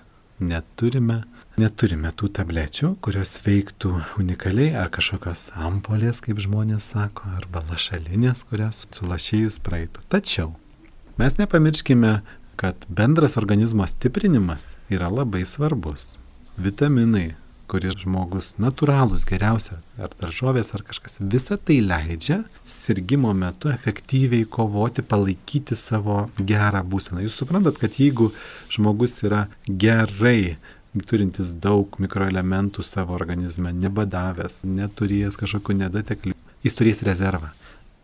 [0.43, 1.23] neturime,
[1.57, 8.85] neturime tų tablečių, kurios veiktų unikaliai, ar kažkokios ampolės, kaip žmonės sako, arba lašalinės, kurias
[8.93, 10.05] sulašėjus praeitų.
[10.13, 10.53] Tačiau
[11.17, 12.19] mes nepamirškime
[12.57, 16.15] kad bendras organizmo stiprinimas yra labai svarbus.
[16.57, 17.35] Vitaminai,
[17.69, 25.05] kurie žmogus natūralūs, geriausia, ar daržovės, ar kažkas, visa tai leidžia sirgymo metu efektyviai kovoti,
[25.05, 27.21] palaikyti savo gerą būseną.
[27.27, 28.31] Jūs suprantat, kad jeigu
[28.73, 30.57] žmogus yra gerai
[31.05, 36.33] turintis daug mikroelementų savo organizme, nebadavęs, neturėjęs kažkokių nedateklių,
[36.65, 37.53] jis turės rezervą.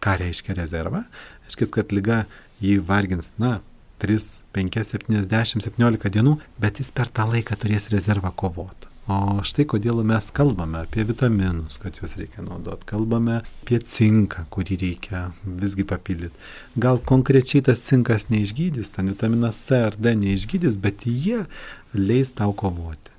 [0.03, 1.07] Ką reiškia rezervą?
[1.47, 2.25] Reiškia, kad lyga
[2.61, 3.61] jį vargins, na,
[4.03, 8.89] 3, 5, 7, 10, 17 dienų, bet jis per tą laiką turės rezervą kovoti.
[9.03, 14.77] O štai kodėl mes kalbame apie vitaminus, kad juos reikia naudoti, kalbame apie cinką, kurį
[14.79, 16.39] reikia visgi papildyti.
[16.79, 21.43] Gal konkrečiai tas cinkas neišgydys, ten vitaminas C ar D neišgydys, bet jie
[21.91, 23.11] leis tau kovoti.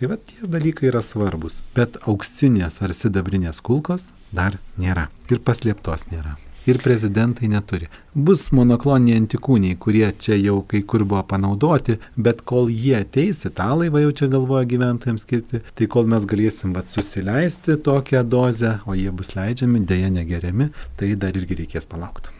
[0.00, 6.10] Tai va tie dalykai yra svarbus, bet auksinės ar sidabrinės kulkos dar nėra ir paslėptos
[6.10, 6.38] nėra
[6.70, 7.90] ir prezidentai neturi.
[8.14, 13.90] Bus monokloniniai antikūniai, kurie čia jau kai kur buvo panaudoti, bet kol jie ateis, italai
[13.92, 18.98] va jau čia galvoja gyventojams skirti, tai kol mes galėsim va, susileisti tokią dozę, o
[18.98, 22.36] jie bus leidžiami, dėja negeriami, tai dar irgi reikės palaukti.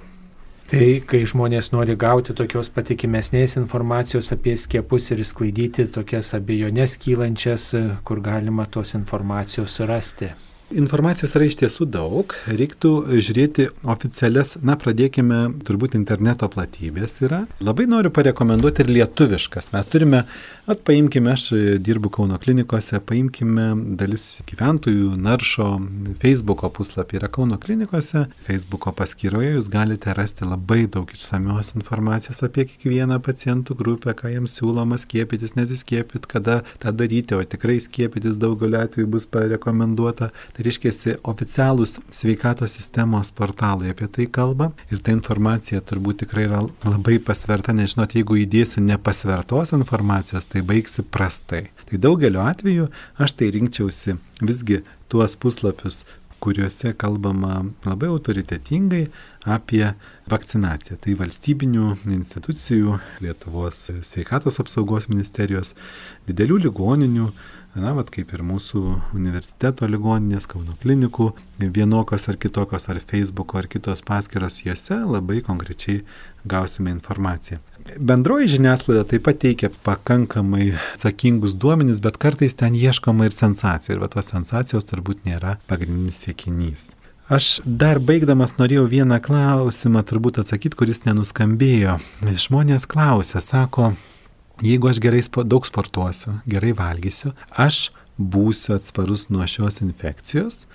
[0.70, 7.72] Tai kai žmonės nori gauti tokios patikimesnės informacijos apie skiepus ir sklaidyti tokias abejonės kylančias,
[8.06, 10.30] kur galima tos informacijos surasti.
[10.70, 17.40] Informacijos yra iš tiesų daug, reiktų žiūrėti oficialias, na pradėkime, turbūt interneto platybės yra.
[17.58, 19.72] Labai noriu parekomenduoti ir lietuviškas.
[19.72, 20.20] Mes turime,
[20.70, 21.48] at paimkime, aš
[21.82, 23.66] dirbu Kauno klinikose, paimkime
[23.98, 25.66] dalis gyventojų naršo
[26.22, 32.68] Facebook'o puslapį yra Kauno klinikose, Facebook'o paskyroje jūs galite rasti labai daug išsamios informacijos apie
[32.70, 38.78] kiekvieną pacientų grupę, ką jiems siūloma skiepytis, nesiskiepyti, kada tą daryti, o tikrai skiepytis daugeliu
[38.84, 40.30] atveju bus parekomenduota.
[40.60, 40.92] Reiškia,
[41.24, 47.72] oficialūs sveikatos sistemos portalai apie tai kalba ir ta informacija turbūt tikrai yra labai pasverta,
[47.76, 51.70] nežinot, jeigu įdėsi nepasvertos informacijos, tai baigsi prastai.
[51.88, 56.02] Tai daugeliu atveju aš tai rinkčiausi visgi tuos puslapius,
[56.40, 59.02] kuriuose kalbama labai autoritetingai
[59.44, 59.84] apie
[60.30, 60.96] vakcinaciją.
[61.00, 61.86] Tai valstybinių
[62.16, 65.74] institucijų, Lietuvos sveikatos apsaugos ministerijos,
[66.28, 67.30] didelių ligoninių,
[67.78, 68.80] na, vat, kaip ir mūsų
[69.14, 76.02] universiteto ligoninės, Kauno klinikų, vienokios ar kitokios, ar Facebook'o, ar kitos paskiros, juose labai konkrečiai
[76.48, 77.60] gausime informaciją.
[77.96, 84.02] Bendroji žiniasklaida taip pat teikia pakankamai atsakingus duomenys, bet kartais ten ieškoma ir sensacijų, ir
[84.02, 86.90] va tos sensacijos turbūt nėra pagrindinis siekinys.
[87.30, 92.00] Aš dar baigdamas norėjau vieną klausimą turbūt atsakyti, kuris nenuskambėjo.
[92.26, 93.92] Žmonės klausia, sako,
[94.62, 97.90] jeigu aš gerai daug sportuosiu, gerai valgysiu, aš
[98.20, 100.66] būsiu atsparus nuo šios infekcijos,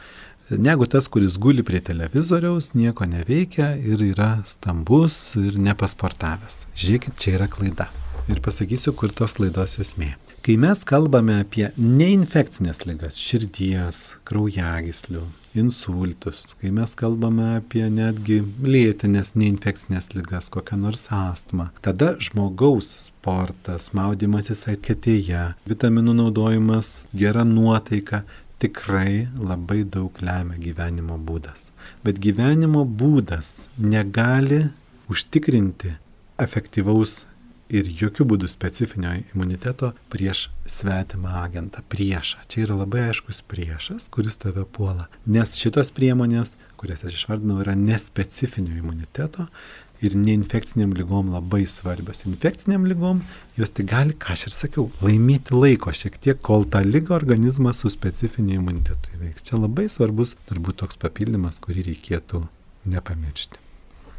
[0.49, 6.65] negu tas, kuris guli prie televizoriaus, nieko neveikia ir yra stambus ir nepasportavęs.
[6.75, 7.89] Žiūrėkit, čia yra klaida.
[8.29, 10.15] Ir pasakysiu, kur tos klaidos esmė.
[10.45, 15.23] Kai mes kalbame apie neinfekcinės ligas- širdies, kraujagyslių,
[15.59, 23.91] insultus, kai mes kalbame apie netgi lėtinės neinfekcinės lygas, kokią nors astmą, tada žmogaus sportas,
[23.97, 28.23] maudimasis atketėje, vitaminų naudojimas, gera nuotaika
[28.61, 31.69] tikrai labai daug lemia gyvenimo būdas.
[32.03, 34.65] Bet gyvenimo būdas negali
[35.11, 35.95] užtikrinti
[36.41, 37.23] efektyvaus
[37.69, 42.43] ir jokių būdų specifinio imuniteto prieš svetimą agentą, priešą.
[42.49, 45.07] Čia yra labai aiškus priešas, kuris tave puola.
[45.25, 49.47] Nes šitos priemonės, kurias aš išvardinau, yra nespecifinio imuniteto
[50.03, 52.25] ir neinfekciniam lygom labai svarbios.
[52.27, 53.23] Infekciniam lygom
[53.57, 57.81] jos tik gali, ką aš ir sakiau, laimėti laiko šiek tiek, kol tą lygą organizmas
[57.81, 59.45] su specifiniu imunitetu įveiks.
[59.47, 62.45] Čia labai svarbus turbūt toks papildymas, kurį reikėtų
[62.91, 63.64] nepamiršti.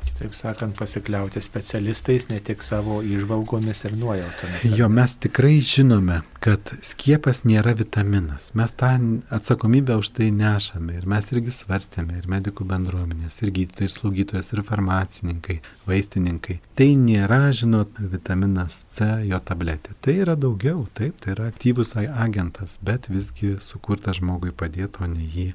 [0.06, 4.66] Kitaip sakant, pasikliauti specialistais, ne tik savo išvalgomis ir nuojautomis.
[4.78, 8.48] Jo, mes tikrai žinome, kad skiepas nėra vitaminas.
[8.56, 8.92] Mes tą
[9.34, 14.52] atsakomybę už tai nešame ir mes irgi svarstėme, ir medikų bendruomenės, ir gydytojai, ir slaugytojas,
[14.54, 15.58] ir farmacininkai,
[15.90, 16.60] vaistininkai.
[16.78, 19.96] Tai nėra, žinot, vitaminas C, jo tabletė.
[20.00, 25.26] Tai yra daugiau, taip, tai yra aktyvus agentas, bet visgi sukurtas žmogui padėti, o ne
[25.26, 25.50] jį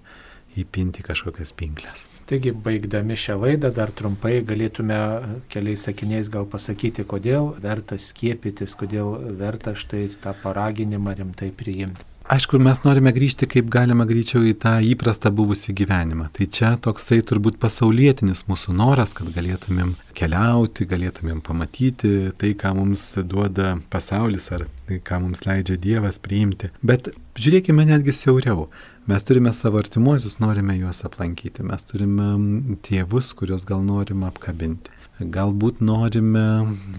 [0.58, 2.08] įpinti kažkokias pinklės.
[2.30, 4.99] Taigi, baigdami šią laidą, dar trumpai galėtume
[5.52, 12.08] keliais sakiniais gal pasakyti, kodėl verta skiepytis, kodėl verta štai tą paraginimą rimtai priimti.
[12.32, 16.30] Aišku, mes norime grįžti kaip galima greičiau į tą įprastą buvusį gyvenimą.
[16.32, 23.04] Tai čia toksai turbūt pasaulietinis mūsų noras, kad galėtumėm keliauti, galėtumėm pamatyti tai, ką mums
[23.28, 26.72] duoda pasaulis ar tai, ką mums leidžia Dievas priimti.
[26.80, 28.70] Bet žiūrėkime netgi siauriau.
[29.08, 32.28] Mes turime savo artimuosius, norime juos aplankyti, mes turime
[32.86, 34.93] tėvus, kuriuos gal norime apkabinti.
[35.22, 36.43] Galbūt norime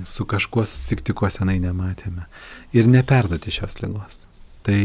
[0.07, 2.27] su kažkuo susitikti, ko senai nematėme.
[2.75, 4.25] Ir neperduoti šios lygos.
[4.67, 4.81] Tai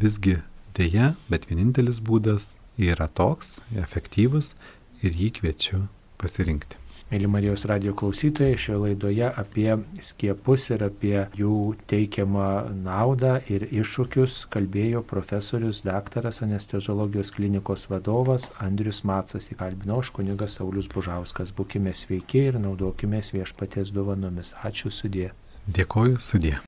[0.00, 0.38] visgi
[0.76, 4.54] dėja, bet vienintelis būdas yra toks, efektyvus
[5.04, 5.82] ir jį kviečiu
[6.20, 6.80] pasirinkti.
[7.14, 9.68] Mėly Marijos radio klausytojai, šioje laidoje apie
[10.02, 19.04] skiepus ir apie jų teikiamą naudą ir iššūkius kalbėjo profesorius daktaras anesteziologijos klinikos vadovas Andrius
[19.06, 19.46] Matsas.
[19.54, 21.54] Įkalbinau aš kunigas Saulis Bužauskas.
[21.54, 24.50] Būkime sveiki ir naudokime viešpaties dovanomis.
[24.66, 25.30] Ačiū sudė.
[25.70, 26.58] Dėkoju sudė.